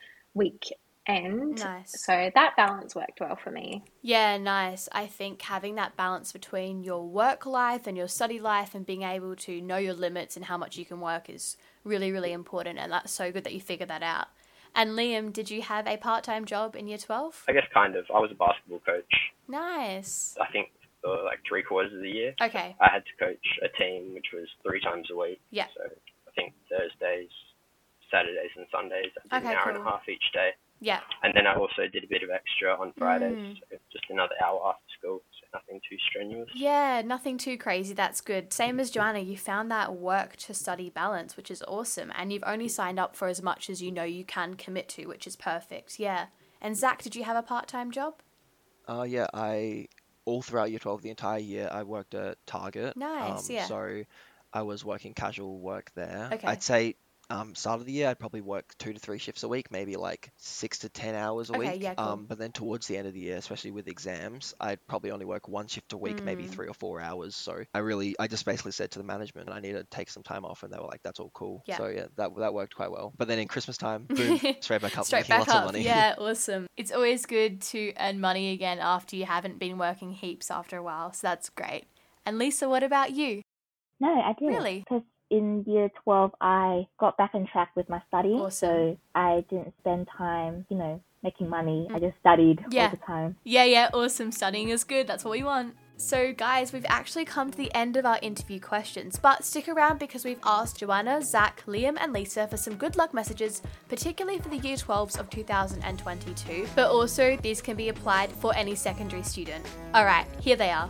weekend. 1.08 1.58
Nice. 1.58 2.02
So 2.02 2.30
that 2.34 2.56
balance 2.56 2.94
worked 2.94 3.20
well 3.20 3.36
for 3.36 3.50
me. 3.50 3.84
Yeah, 4.02 4.36
nice. 4.38 4.88
I 4.92 5.06
think 5.06 5.42
having 5.42 5.74
that 5.76 5.96
balance 5.96 6.32
between 6.32 6.84
your 6.84 7.06
work 7.06 7.46
life 7.46 7.86
and 7.86 7.96
your 7.96 8.08
study 8.08 8.38
life 8.40 8.74
and 8.74 8.86
being 8.86 9.02
able 9.02 9.36
to 9.36 9.60
know 9.60 9.76
your 9.76 9.94
limits 9.94 10.36
and 10.36 10.46
how 10.46 10.56
much 10.56 10.76
you 10.76 10.84
can 10.84 11.00
work 11.00 11.28
is 11.28 11.56
really, 11.84 12.12
really 12.12 12.32
important. 12.32 12.78
And 12.78 12.92
that's 12.92 13.12
so 13.12 13.32
good 13.32 13.44
that 13.44 13.52
you 13.52 13.60
figured 13.60 13.88
that 13.88 14.02
out. 14.02 14.28
And 14.74 14.90
Liam, 14.90 15.32
did 15.32 15.50
you 15.50 15.62
have 15.62 15.86
a 15.86 15.96
part 15.98 16.24
time 16.24 16.44
job 16.44 16.76
in 16.76 16.88
year 16.88 16.98
12? 16.98 17.44
I 17.48 17.52
guess 17.52 17.66
kind 17.74 17.94
of. 17.94 18.06
I 18.14 18.18
was 18.18 18.30
a 18.30 18.34
basketball 18.34 18.80
coach. 18.80 19.14
Nice. 19.48 20.36
I 20.40 20.50
think 20.50 20.70
for 21.02 21.22
like 21.24 21.40
three 21.46 21.62
quarters 21.62 21.92
of 21.92 22.00
the 22.00 22.08
year. 22.08 22.34
Okay. 22.40 22.74
I 22.80 22.88
had 22.90 23.02
to 23.04 23.24
coach 23.24 23.46
a 23.62 23.68
team 23.76 24.14
which 24.14 24.26
was 24.32 24.48
three 24.62 24.80
times 24.80 25.08
a 25.12 25.16
week. 25.16 25.40
Yeah. 25.50 25.66
So 25.76 25.82
I 25.84 26.30
think 26.34 26.54
Thursdays, 26.70 27.28
Saturdays, 28.10 28.50
and 28.56 28.66
Sundays. 28.72 29.10
I 29.30 29.40
did 29.40 29.46
Okay, 29.46 29.52
an 29.52 29.60
hour 29.60 29.68
and 29.74 29.78
a 29.78 29.84
half 29.84 30.08
each 30.08 30.32
day. 30.32 30.52
Yeah. 30.82 31.00
And 31.22 31.32
then 31.34 31.46
I 31.46 31.54
also 31.54 31.86
did 31.92 32.02
a 32.02 32.08
bit 32.08 32.22
of 32.24 32.30
extra 32.30 32.74
on 32.74 32.92
Fridays, 32.98 33.36
Mm. 33.38 33.54
so 33.70 33.76
just 33.92 34.04
another 34.10 34.34
hour 34.44 34.60
after 34.70 34.82
school, 34.98 35.22
so 35.40 35.46
nothing 35.54 35.80
too 35.88 35.96
strenuous. 36.10 36.48
Yeah, 36.54 37.02
nothing 37.02 37.38
too 37.38 37.56
crazy. 37.56 37.94
That's 37.94 38.20
good. 38.20 38.52
Same 38.52 38.80
as 38.80 38.90
Joanna, 38.90 39.20
you 39.20 39.36
found 39.36 39.70
that 39.70 39.94
work 39.94 40.34
to 40.38 40.54
study 40.54 40.90
balance, 40.90 41.36
which 41.36 41.50
is 41.52 41.62
awesome. 41.68 42.12
And 42.16 42.32
you've 42.32 42.42
only 42.44 42.66
signed 42.68 42.98
up 42.98 43.14
for 43.14 43.28
as 43.28 43.40
much 43.40 43.70
as 43.70 43.80
you 43.80 43.92
know 43.92 44.02
you 44.02 44.24
can 44.24 44.54
commit 44.54 44.88
to, 44.90 45.06
which 45.06 45.26
is 45.26 45.36
perfect. 45.36 46.00
Yeah. 46.00 46.26
And 46.60 46.76
Zach, 46.76 47.00
did 47.02 47.14
you 47.14 47.22
have 47.24 47.36
a 47.36 47.42
part 47.42 47.68
time 47.68 47.90
job? 47.92 48.14
Uh, 48.88 49.06
yeah, 49.08 49.28
I 49.32 49.86
all 50.24 50.42
throughout 50.42 50.70
year 50.70 50.78
12, 50.80 51.02
the 51.02 51.10
entire 51.10 51.38
year, 51.38 51.68
I 51.72 51.84
worked 51.84 52.14
at 52.14 52.44
Target. 52.46 52.96
Nice, 52.96 53.48
Um, 53.48 53.54
yeah. 53.56 53.66
So 53.66 54.02
I 54.52 54.62
was 54.62 54.84
working 54.84 55.14
casual 55.14 55.58
work 55.60 55.90
there. 55.94 56.30
Okay. 56.32 56.46
I'd 56.46 56.62
say 56.62 56.96
um, 57.30 57.54
start 57.54 57.80
of 57.80 57.86
the 57.86 57.92
year, 57.92 58.08
I'd 58.08 58.18
probably 58.18 58.40
work 58.40 58.74
two 58.78 58.92
to 58.92 58.98
three 58.98 59.18
shifts 59.18 59.42
a 59.42 59.48
week, 59.48 59.70
maybe 59.70 59.96
like 59.96 60.30
six 60.36 60.78
to 60.80 60.88
ten 60.88 61.14
hours 61.14 61.50
a 61.50 61.54
Okay, 61.54 61.70
week. 61.70 61.82
yeah, 61.82 61.94
cool. 61.94 62.12
Um, 62.12 62.26
but 62.28 62.38
then 62.38 62.52
towards 62.52 62.86
the 62.86 62.96
end 62.96 63.06
of 63.06 63.14
the 63.14 63.20
year, 63.20 63.36
especially 63.36 63.70
with 63.70 63.88
exams, 63.88 64.54
I'd 64.60 64.84
probably 64.86 65.10
only 65.10 65.24
work 65.24 65.48
one 65.48 65.66
shift 65.66 65.92
a 65.92 65.96
week, 65.98 66.24
maybe 66.24 66.44
Mm. 66.44 66.50
three 66.50 66.68
or 66.68 66.74
four 66.74 67.00
hours. 67.00 67.34
So 67.34 67.62
I 67.74 67.78
really, 67.78 68.14
I 68.18 68.26
just 68.26 68.44
basically 68.44 68.72
said 68.72 68.90
to 68.92 68.98
the 68.98 69.04
management, 69.04 69.50
I 69.50 69.60
need 69.60 69.72
to 69.72 69.84
take 69.84 70.10
some 70.10 70.22
time 70.22 70.44
off, 70.44 70.62
and 70.62 70.72
they 70.72 70.78
were 70.78 70.86
like, 70.86 71.02
"That's 71.02 71.20
all 71.20 71.30
cool." 71.34 71.62
Yeah. 71.66 71.76
So 71.78 71.88
yeah, 71.88 72.06
that 72.16 72.30
that 72.36 72.52
worked 72.54 72.74
quite 72.74 72.90
well. 72.90 73.12
But 73.16 73.28
then 73.28 73.38
in 73.38 73.48
Christmas 73.48 73.76
time, 73.76 74.06
boom, 74.16 74.38
straight 74.60 74.82
back 74.82 74.98
up, 74.98 75.06
Straight 75.06 75.20
making 75.20 75.30
back 75.32 75.38
lots 75.40 75.52
up. 75.52 75.64
of 75.64 75.72
money. 75.72 75.84
Yeah, 75.84 76.14
awesome. 76.18 76.66
It's 76.76 76.92
always 76.92 77.26
good 77.26 77.60
to 77.62 77.92
earn 77.98 78.20
money 78.20 78.52
again 78.52 78.78
after 78.78 79.16
you 79.16 79.24
haven't 79.24 79.58
been 79.58 79.78
working 79.78 80.12
heaps 80.12 80.50
after 80.50 80.76
a 80.76 80.82
while. 80.82 81.12
So 81.12 81.26
that's 81.28 81.48
great. 81.50 81.84
And 82.26 82.38
Lisa, 82.38 82.68
what 82.68 82.82
about 82.82 83.12
you? 83.12 83.42
No, 84.00 84.08
I 84.08 84.32
did. 84.38 84.48
Really? 84.48 84.80
Because 84.80 85.02
in 85.32 85.64
year 85.66 85.88
12, 86.04 86.32
I 86.40 86.86
got 86.98 87.16
back 87.16 87.30
on 87.34 87.46
track 87.46 87.70
with 87.74 87.88
my 87.88 88.00
studying. 88.08 88.38
Awesome. 88.40 88.68
So 88.68 88.98
I 89.14 89.44
didn't 89.50 89.72
spend 89.80 90.08
time, 90.16 90.66
you 90.68 90.76
know, 90.76 91.00
making 91.22 91.48
money. 91.48 91.88
I 91.92 91.98
just 91.98 92.18
studied 92.20 92.58
Mm. 92.58 92.72
Yeah. 92.72 92.84
all 92.84 92.90
the 92.90 92.96
time. 92.98 93.36
Yeah, 93.44 93.64
yeah, 93.64 93.90
awesome. 93.94 94.30
Studying 94.32 94.68
is 94.68 94.84
good. 94.84 95.06
That's 95.06 95.24
what 95.24 95.30
we 95.32 95.42
want. 95.42 95.74
So, 95.96 96.32
guys, 96.32 96.72
we've 96.72 96.86
actually 96.88 97.24
come 97.24 97.52
to 97.52 97.56
the 97.56 97.72
end 97.74 97.96
of 97.96 98.04
our 98.04 98.18
interview 98.22 98.58
questions, 98.58 99.20
but 99.22 99.44
stick 99.44 99.68
around 99.68 99.98
because 100.00 100.24
we've 100.24 100.40
asked 100.44 100.80
Joanna, 100.80 101.22
Zach, 101.22 101.62
Liam, 101.66 101.96
and 102.00 102.12
Lisa 102.12 102.48
for 102.48 102.56
some 102.56 102.74
good 102.74 102.96
luck 102.96 103.14
messages, 103.14 103.62
particularly 103.88 104.38
for 104.40 104.48
the 104.48 104.58
Year 104.58 104.76
12s 104.76 105.16
of 105.20 105.30
2022, 105.30 106.66
but 106.74 106.90
also 106.90 107.36
these 107.36 107.60
can 107.60 107.76
be 107.76 107.88
applied 107.88 108.32
for 108.32 108.52
any 108.56 108.74
secondary 108.74 109.22
student. 109.22 109.64
Alright, 109.94 110.26
here 110.40 110.56
they 110.56 110.70
are. 110.70 110.88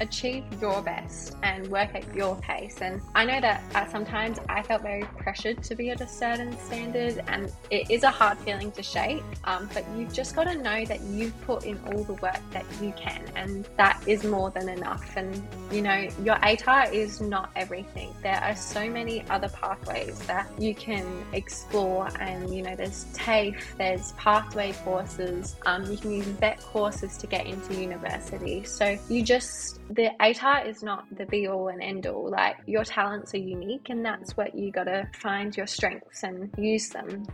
Achieve 0.00 0.44
your 0.60 0.82
best 0.82 1.36
and 1.42 1.68
work 1.68 1.94
at 1.94 2.14
your 2.14 2.36
pace. 2.36 2.80
And 2.80 3.00
I 3.14 3.24
know 3.24 3.40
that 3.40 3.62
uh, 3.74 3.86
sometimes 3.88 4.38
I 4.48 4.62
felt 4.62 4.82
very 4.82 5.04
pressured 5.18 5.62
to 5.64 5.74
be 5.74 5.90
at 5.90 6.00
a 6.00 6.08
certain 6.08 6.56
standard, 6.58 7.22
and 7.28 7.52
it 7.70 7.90
is 7.90 8.02
a 8.02 8.10
hard 8.10 8.38
feeling 8.38 8.72
to 8.72 8.82
shake. 8.82 9.22
Um, 9.44 9.68
but 9.74 9.84
you've 9.96 10.12
just 10.12 10.34
got 10.34 10.44
to 10.44 10.54
know 10.54 10.84
that 10.84 11.00
you've 11.02 11.38
put 11.42 11.64
in 11.64 11.78
all 11.86 12.04
the 12.04 12.14
work 12.14 12.40
that 12.52 12.64
you 12.80 12.92
can, 12.96 13.22
and 13.34 13.68
that 13.76 14.02
is 14.06 14.24
more 14.24 14.50
than 14.50 14.68
enough. 14.68 15.16
And 15.16 15.42
you 15.70 15.82
know, 15.82 16.08
your 16.22 16.36
ATAR 16.36 16.92
is 16.92 17.20
not 17.20 17.50
everything. 17.56 18.14
There 18.22 18.40
are 18.42 18.56
so 18.56 18.88
many 18.88 19.24
other 19.28 19.48
pathways 19.48 20.18
that 20.26 20.50
you 20.58 20.74
can 20.74 21.06
explore, 21.32 22.08
and 22.20 22.54
you 22.54 22.62
know, 22.62 22.74
there's 22.76 23.04
TAFE, 23.14 23.76
there's 23.76 24.12
pathway 24.12 24.72
courses, 24.84 25.56
um, 25.66 25.84
you 25.90 25.96
can 25.96 26.12
use 26.12 26.26
vet 26.26 26.60
courses 26.60 27.16
to 27.18 27.26
get 27.26 27.46
into 27.46 27.74
university. 27.74 28.64
So 28.64 28.98
you 29.08 29.22
just 29.22 29.80
the 29.90 30.10
ATAR 30.20 30.66
is 30.66 30.82
not 30.82 31.04
the 31.16 31.26
be 31.26 31.48
all 31.48 31.68
and 31.68 31.82
end 31.82 32.06
all. 32.06 32.28
Like 32.28 32.56
your 32.66 32.84
talents 32.84 33.34
are 33.34 33.38
unique, 33.38 33.88
and 33.90 34.04
that's 34.04 34.36
what 34.36 34.54
you 34.54 34.70
got 34.70 34.84
to 34.84 35.08
find 35.20 35.56
your 35.56 35.66
strengths 35.66 36.22
and 36.22 36.50
use 36.58 36.88
them. 36.88 37.26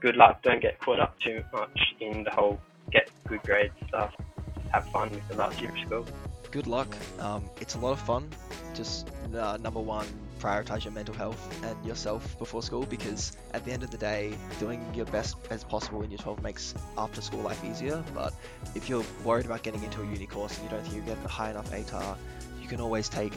Good 0.00 0.16
luck. 0.16 0.42
Don't 0.42 0.60
get 0.60 0.78
caught 0.80 1.00
up 1.00 1.18
too 1.20 1.44
much 1.52 1.94
in 2.00 2.24
the 2.24 2.30
whole 2.30 2.60
get 2.90 3.10
good 3.28 3.42
grades 3.42 3.74
stuff. 3.88 4.14
Have 4.72 4.88
fun 4.90 5.10
with 5.10 5.26
the 5.28 5.36
last 5.36 5.60
year 5.60 5.70
of 5.70 5.78
school. 5.78 6.06
Good 6.50 6.66
luck. 6.66 6.96
Um, 7.18 7.44
it's 7.60 7.74
a 7.74 7.78
lot 7.78 7.92
of 7.92 8.00
fun. 8.00 8.28
Just 8.74 9.10
uh, 9.34 9.56
number 9.58 9.80
one, 9.80 10.06
prioritize 10.40 10.84
your 10.84 10.92
mental 10.92 11.14
health 11.14 11.40
and 11.64 11.86
yourself 11.86 12.38
before 12.38 12.62
school 12.62 12.86
because 12.86 13.36
at 13.52 13.64
the 13.64 13.72
end 13.72 13.82
of 13.82 13.90
the 13.90 13.98
day, 13.98 14.34
doing 14.58 14.84
your 14.94 15.06
best 15.06 15.36
as 15.50 15.62
possible 15.62 16.02
in 16.02 16.10
year 16.10 16.18
12 16.18 16.42
makes 16.42 16.74
after 16.96 17.20
school 17.20 17.40
life 17.40 17.62
easier. 17.64 18.02
But 18.14 18.32
if 18.74 18.88
you're 18.88 19.04
worried 19.24 19.46
about 19.46 19.62
getting 19.62 19.82
into 19.82 20.00
a 20.02 20.06
uni 20.06 20.26
course 20.26 20.56
and 20.56 20.64
you 20.64 20.70
don't 20.70 20.82
think 20.82 20.96
you're 20.96 21.04
getting 21.04 21.24
a 21.24 21.28
high 21.28 21.50
enough 21.50 21.70
ATAR, 21.70 22.16
you 22.60 22.68
can 22.68 22.80
always 22.80 23.08
take 23.08 23.32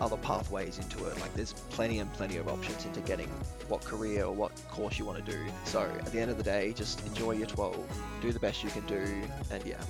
other 0.00 0.16
pathways 0.18 0.78
into 0.78 1.04
it. 1.06 1.20
Like 1.20 1.32
there's 1.34 1.52
plenty 1.52 1.98
and 1.98 2.12
plenty 2.14 2.36
of 2.38 2.48
options 2.48 2.84
into 2.84 3.00
getting 3.00 3.28
what 3.68 3.84
career 3.84 4.24
or 4.24 4.32
what 4.32 4.52
course 4.70 4.98
you 4.98 5.04
want 5.04 5.24
to 5.24 5.30
do. 5.30 5.38
So 5.64 5.80
at 5.80 6.06
the 6.06 6.20
end 6.20 6.30
of 6.30 6.36
the 6.36 6.42
day, 6.42 6.72
just 6.72 7.04
enjoy 7.06 7.32
year 7.32 7.46
12, 7.46 7.76
do 8.22 8.32
the 8.32 8.40
best 8.40 8.64
you 8.64 8.70
can 8.70 8.86
do, 8.86 9.22
and 9.50 9.64
yeah. 9.64 9.80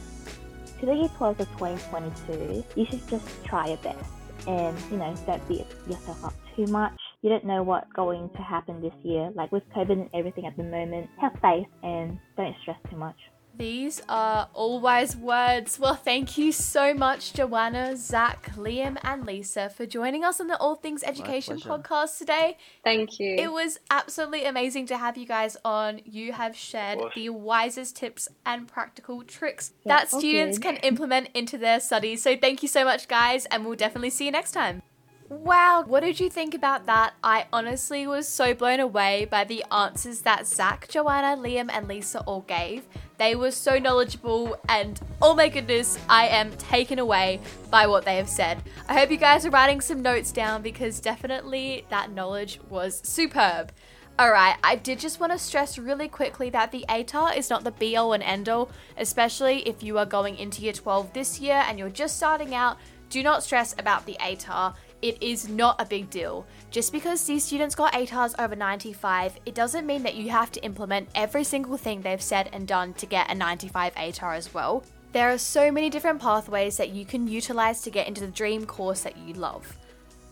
To 0.80 0.86
the 0.86 0.94
year 0.94 1.10
12 1.16 1.40
of 1.40 1.48
2022, 1.52 2.64
you 2.74 2.86
should 2.86 3.08
just 3.08 3.44
try 3.44 3.68
your 3.68 3.78
best. 3.78 4.15
And, 4.46 4.78
you 4.90 4.98
know, 4.98 5.14
don't 5.26 5.48
beat 5.48 5.66
yourself 5.88 6.24
up 6.24 6.34
too 6.54 6.66
much. 6.66 6.98
You 7.22 7.30
don't 7.30 7.44
know 7.44 7.62
what's 7.62 7.90
going 7.92 8.30
to 8.30 8.42
happen 8.42 8.80
this 8.80 8.94
year. 9.02 9.30
Like 9.34 9.50
with 9.52 9.64
COVID 9.74 9.92
and 9.92 10.10
everything 10.14 10.46
at 10.46 10.56
the 10.56 10.62
moment, 10.62 11.08
have 11.20 11.32
faith 11.42 11.66
and 11.82 12.18
don't 12.36 12.54
stress 12.62 12.78
too 12.90 12.96
much. 12.96 13.16
These 13.56 14.02
are 14.08 14.48
all 14.52 14.80
wise 14.80 15.16
words. 15.16 15.78
Well, 15.78 15.94
thank 15.94 16.36
you 16.36 16.52
so 16.52 16.92
much, 16.92 17.32
Joanna, 17.32 17.96
Zach, 17.96 18.50
Liam, 18.56 18.98
and 19.02 19.24
Lisa, 19.24 19.70
for 19.70 19.86
joining 19.86 20.24
us 20.24 20.40
on 20.40 20.48
the 20.48 20.58
All 20.58 20.74
Things 20.74 21.02
Education 21.02 21.58
podcast 21.58 22.18
today. 22.18 22.58
Thank 22.84 23.18
you. 23.18 23.34
It 23.38 23.50
was 23.50 23.78
absolutely 23.90 24.44
amazing 24.44 24.86
to 24.86 24.98
have 24.98 25.16
you 25.16 25.26
guys 25.26 25.56
on. 25.64 26.00
You 26.04 26.32
have 26.34 26.54
shared 26.54 26.98
the 27.14 27.30
wisest 27.30 27.96
tips 27.96 28.28
and 28.44 28.68
practical 28.68 29.22
tricks 29.22 29.72
Yeah, 29.84 29.96
that 29.96 30.10
students 30.10 30.58
good. 30.58 30.74
can 30.74 30.76
implement 30.78 31.30
into 31.32 31.56
their 31.56 31.80
studies. 31.80 32.22
So, 32.22 32.36
thank 32.36 32.62
you 32.62 32.68
so 32.68 32.84
much, 32.84 33.08
guys, 33.08 33.46
and 33.46 33.64
we'll 33.64 33.76
definitely 33.76 34.10
see 34.10 34.26
you 34.26 34.32
next 34.32 34.52
time. 34.52 34.82
Wow, 35.28 35.82
what 35.84 36.00
did 36.00 36.20
you 36.20 36.30
think 36.30 36.54
about 36.54 36.86
that? 36.86 37.14
I 37.24 37.46
honestly 37.52 38.06
was 38.06 38.28
so 38.28 38.54
blown 38.54 38.78
away 38.78 39.26
by 39.28 39.42
the 39.42 39.64
answers 39.72 40.20
that 40.20 40.46
Zach, 40.46 40.86
Joanna, 40.88 41.40
Liam, 41.42 41.68
and 41.72 41.88
Lisa 41.88 42.20
all 42.20 42.42
gave. 42.42 42.84
They 43.18 43.34
were 43.34 43.50
so 43.50 43.78
knowledgeable, 43.78 44.58
and 44.68 45.00
oh 45.22 45.34
my 45.34 45.48
goodness, 45.48 45.98
I 46.08 46.28
am 46.28 46.52
taken 46.52 46.98
away 46.98 47.40
by 47.70 47.86
what 47.86 48.04
they 48.04 48.16
have 48.16 48.28
said. 48.28 48.62
I 48.88 48.98
hope 48.98 49.10
you 49.10 49.16
guys 49.16 49.46
are 49.46 49.50
writing 49.50 49.80
some 49.80 50.02
notes 50.02 50.32
down 50.32 50.60
because 50.60 51.00
definitely 51.00 51.86
that 51.88 52.10
knowledge 52.10 52.60
was 52.68 53.00
superb. 53.08 53.72
Alright, 54.18 54.56
I 54.62 54.76
did 54.76 54.98
just 54.98 55.18
want 55.20 55.32
to 55.32 55.38
stress 55.38 55.78
really 55.78 56.08
quickly 56.08 56.50
that 56.50 56.72
the 56.72 56.84
ATAR 56.88 57.36
is 57.36 57.50
not 57.50 57.64
the 57.64 57.70
be 57.70 57.96
all 57.96 58.12
and 58.12 58.22
end 58.22 58.48
all, 58.48 58.70
especially 58.96 59.58
if 59.68 59.82
you 59.82 59.98
are 59.98 60.06
going 60.06 60.36
into 60.36 60.62
year 60.62 60.72
12 60.72 61.12
this 61.12 61.38
year 61.40 61.64
and 61.66 61.78
you're 61.78 61.90
just 61.90 62.16
starting 62.16 62.54
out. 62.54 62.78
Do 63.08 63.22
not 63.22 63.44
stress 63.44 63.74
about 63.78 64.04
the 64.04 64.16
ATAR. 64.20 64.74
It 65.02 65.22
is 65.22 65.48
not 65.48 65.80
a 65.80 65.84
big 65.84 66.08
deal. 66.10 66.46
Just 66.70 66.92
because 66.92 67.24
these 67.24 67.44
students 67.44 67.74
got 67.74 67.92
ATARs 67.92 68.34
over 68.38 68.56
95, 68.56 69.38
it 69.44 69.54
doesn't 69.54 69.86
mean 69.86 70.02
that 70.02 70.14
you 70.14 70.30
have 70.30 70.50
to 70.52 70.64
implement 70.64 71.08
every 71.14 71.44
single 71.44 71.76
thing 71.76 72.00
they've 72.00 72.22
said 72.22 72.48
and 72.52 72.66
done 72.66 72.94
to 72.94 73.06
get 73.06 73.30
a 73.30 73.34
95 73.34 73.94
ATAR 73.94 74.36
as 74.36 74.54
well. 74.54 74.84
There 75.12 75.30
are 75.30 75.38
so 75.38 75.70
many 75.70 75.90
different 75.90 76.20
pathways 76.20 76.76
that 76.78 76.90
you 76.90 77.04
can 77.04 77.28
utilize 77.28 77.82
to 77.82 77.90
get 77.90 78.08
into 78.08 78.22
the 78.22 78.26
dream 78.26 78.66
course 78.66 79.02
that 79.02 79.16
you 79.16 79.34
love. 79.34 79.78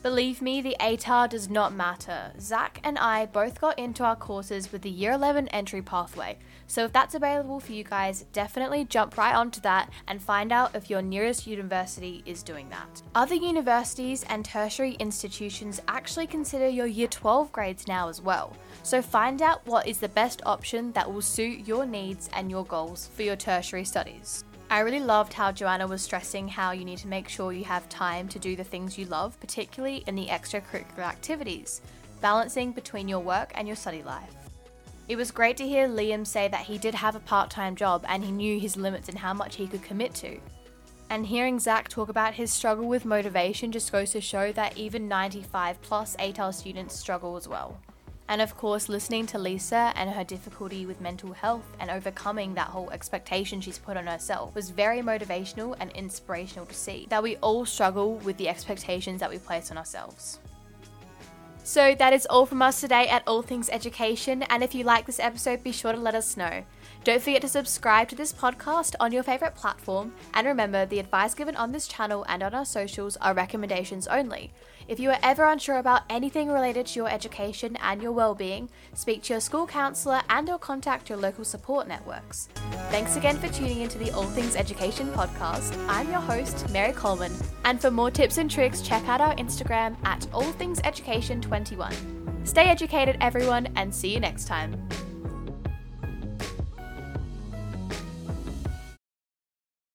Believe 0.05 0.43
me, 0.43 0.61
the 0.61 0.77
ATAR 0.81 1.31
does 1.31 1.49
not 1.49 1.73
matter. 1.73 2.31
Zach 2.38 2.79
and 2.85 2.99
I 2.99 3.25
both 3.25 3.59
got 3.59 3.79
into 3.79 4.05
our 4.05 4.14
courses 4.14 4.71
with 4.71 4.83
the 4.83 4.90
Year 4.90 5.12
11 5.12 5.49
entry 5.49 5.81
pathway, 5.81 6.37
so 6.67 6.85
if 6.85 6.93
that's 6.93 7.14
available 7.14 7.59
for 7.59 7.73
you 7.73 7.85
guys, 7.85 8.27
definitely 8.35 8.85
jump 8.85 9.17
right 9.17 9.35
onto 9.35 9.62
that 9.62 9.88
and 10.07 10.21
find 10.21 10.53
out 10.53 10.75
if 10.75 10.90
your 10.90 11.01
nearest 11.01 11.47
university 11.47 12.23
is 12.27 12.43
doing 12.43 12.69
that. 12.69 13.01
Other 13.14 13.35
universities 13.35 14.27
and 14.29 14.45
tertiary 14.45 14.93
institutions 15.01 15.81
actually 15.88 16.27
consider 16.27 16.69
your 16.69 16.87
Year 16.87 17.09
12 17.09 17.51
grades 17.51 17.88
now 17.88 18.11
as 18.11 18.21
well, 18.21 18.55
so 18.83 19.01
find 19.01 19.40
out 19.40 19.67
what 19.67 19.88
is 19.88 20.01
the 20.01 20.09
best 20.11 20.43
option 20.45 20.93
that 20.93 21.11
will 21.11 21.23
suit 21.23 21.67
your 21.67 21.87
needs 21.87 22.29
and 22.35 22.51
your 22.51 22.67
goals 22.67 23.09
for 23.14 23.23
your 23.23 23.37
tertiary 23.37 23.87
studies. 23.87 24.45
I 24.70 24.81
really 24.81 25.00
loved 25.00 25.33
how 25.33 25.53
Joanna 25.53 25.87
was 25.87 26.03
stressing 26.03 26.48
how 26.48 26.72
you 26.72 26.85
need 26.85 26.98
to 26.98 27.07
make 27.07 27.29
sure 27.29 27.53
you 27.53 27.64
have 27.64 27.88
time 27.88 28.29
to 28.29 28.38
do 28.38 28.57
the 28.57 28.64
things 28.64 28.98
you 28.98 29.05
love, 29.07 29.38
particularly 29.38 30.03
in 30.07 30.14
the 30.14 30.27
extracurricular 30.27 31.00
activities, 31.00 31.81
balancing 32.20 32.72
between 32.72 33.07
your 33.07 33.20
work 33.20 33.53
and 33.55 33.68
your 33.68 33.77
study 33.77 34.03
life. 34.03 34.35
It 35.07 35.16
was 35.16 35.31
great 35.31 35.59
to 35.59 35.68
hear 35.68 35.87
Liam 35.87 36.27
say 36.27 36.48
that 36.48 36.64
he 36.64 36.79
did 36.79 36.94
have 36.94 37.14
a 37.14 37.20
part 37.20 37.50
time 37.50 37.77
job 37.77 38.05
and 38.09 38.24
he 38.24 38.33
knew 38.33 38.59
his 38.59 38.77
limits 38.77 39.09
and 39.11 39.18
how 39.18 39.35
much 39.35 39.57
he 39.57 39.66
could 39.66 39.83
commit 39.83 40.14
to. 40.14 40.38
And 41.11 41.27
hearing 41.27 41.61
Zach 41.61 41.88
talk 41.90 42.09
about 42.09 42.35
his 42.35 42.50
struggle 42.50 42.88
with 42.88 43.05
motivation 43.05 43.70
just 43.70 43.92
goes 43.92 44.12
to 44.12 44.20
show 44.22 44.50
that 44.53 44.79
even 44.79 45.07
95 45.07 45.81
plus 45.83 46.16
ATAR 46.16 46.55
students 46.55 46.98
struggle 46.98 47.37
as 47.37 47.46
well. 47.46 47.79
And 48.28 48.40
of 48.40 48.56
course, 48.56 48.88
listening 48.88 49.26
to 49.26 49.38
Lisa 49.38 49.92
and 49.96 50.08
her 50.10 50.24
difficulty 50.24 50.87
with 50.87 51.00
mental 51.00 51.32
health 51.32 51.76
and 51.78 51.90
overcoming 51.90 52.54
that 52.54 52.68
whole 52.68 52.90
expectation 52.90 53.60
she's 53.60 53.78
put 53.78 53.98
on 53.98 54.06
herself 54.06 54.54
was 54.54 54.70
very 54.70 55.00
motivational 55.00 55.76
and 55.78 55.90
inspirational 55.92 56.64
to 56.66 56.74
see 56.74 57.06
that 57.10 57.22
we 57.22 57.37
all 57.37 57.66
struggle 57.66 58.14
with 58.16 58.38
the 58.38 58.48
expectations 58.48 59.20
that 59.20 59.30
we 59.30 59.38
place 59.38 59.70
on 59.70 59.76
ourselves. 59.76 60.38
So 61.66 61.94
that 61.94 62.12
is 62.12 62.26
all 62.26 62.44
from 62.44 62.60
us 62.60 62.80
today 62.80 63.08
at 63.08 63.22
All 63.26 63.40
Things 63.40 63.70
Education, 63.70 64.42
and 64.44 64.62
if 64.62 64.74
you 64.74 64.84
like 64.84 65.06
this 65.06 65.18
episode, 65.18 65.64
be 65.64 65.72
sure 65.72 65.92
to 65.92 65.98
let 65.98 66.14
us 66.14 66.37
know. 66.37 66.62
Don't 67.04 67.22
forget 67.22 67.40
to 67.40 67.48
subscribe 67.48 68.08
to 68.10 68.14
this 68.14 68.34
podcast 68.34 68.94
on 69.00 69.12
your 69.12 69.22
favourite 69.22 69.54
platform, 69.54 70.12
and 70.34 70.46
remember 70.46 70.84
the 70.84 70.98
advice 70.98 71.32
given 71.32 71.56
on 71.56 71.72
this 71.72 71.88
channel 71.88 72.26
and 72.28 72.42
on 72.42 72.54
our 72.54 72.66
socials 72.66 73.16
are 73.16 73.32
recommendations 73.32 74.06
only. 74.08 74.52
If 74.87 75.01
you 75.01 75.09
are 75.11 75.18
ever 75.23 75.44
unsure 75.44 75.79
about 75.79 76.03
anything 76.11 76.51
related 76.51 76.85
to 76.87 77.01
your 77.01 77.09
education 77.09 77.77
and 77.77 78.03
your 78.03 78.12
well-being, 78.12 78.68
speak 78.92 79.23
to 79.25 79.33
your 79.33 79.40
school 79.40 79.66
counsellor 79.66 80.20
and 80.29 80.51
or 80.51 80.59
contact 80.59 81.09
your 81.09 81.16
local 81.16 81.44
support 81.44 81.88
networks. 81.88 82.51
Thanks 82.90 83.16
again 83.16 83.38
for 83.38 83.49
tuning 83.49 83.81
into 83.81 83.97
the 83.97 84.11
All 84.11 84.25
Things 84.25 84.57
Education 84.57 85.11
podcast. 85.12 85.75
I'm 85.88 86.11
your 86.11 86.20
host, 86.20 86.68
Mary 86.70 86.92
Coleman, 86.92 87.33
and 87.64 87.81
for 87.81 87.90
more 87.90 88.11
tips 88.11 88.37
and 88.37 88.51
tricks, 88.51 88.83
check 88.83 89.09
out 89.09 89.23
our 89.23 89.35
Instagram 89.37 89.97
at 90.05 90.20
allthingseducation21. 90.33 92.47
Stay 92.47 92.68
educated, 92.68 93.16
everyone, 93.23 93.68
and 93.77 93.94
see 93.94 94.12
you 94.12 94.20
next 94.20 94.47
time. 94.47 94.87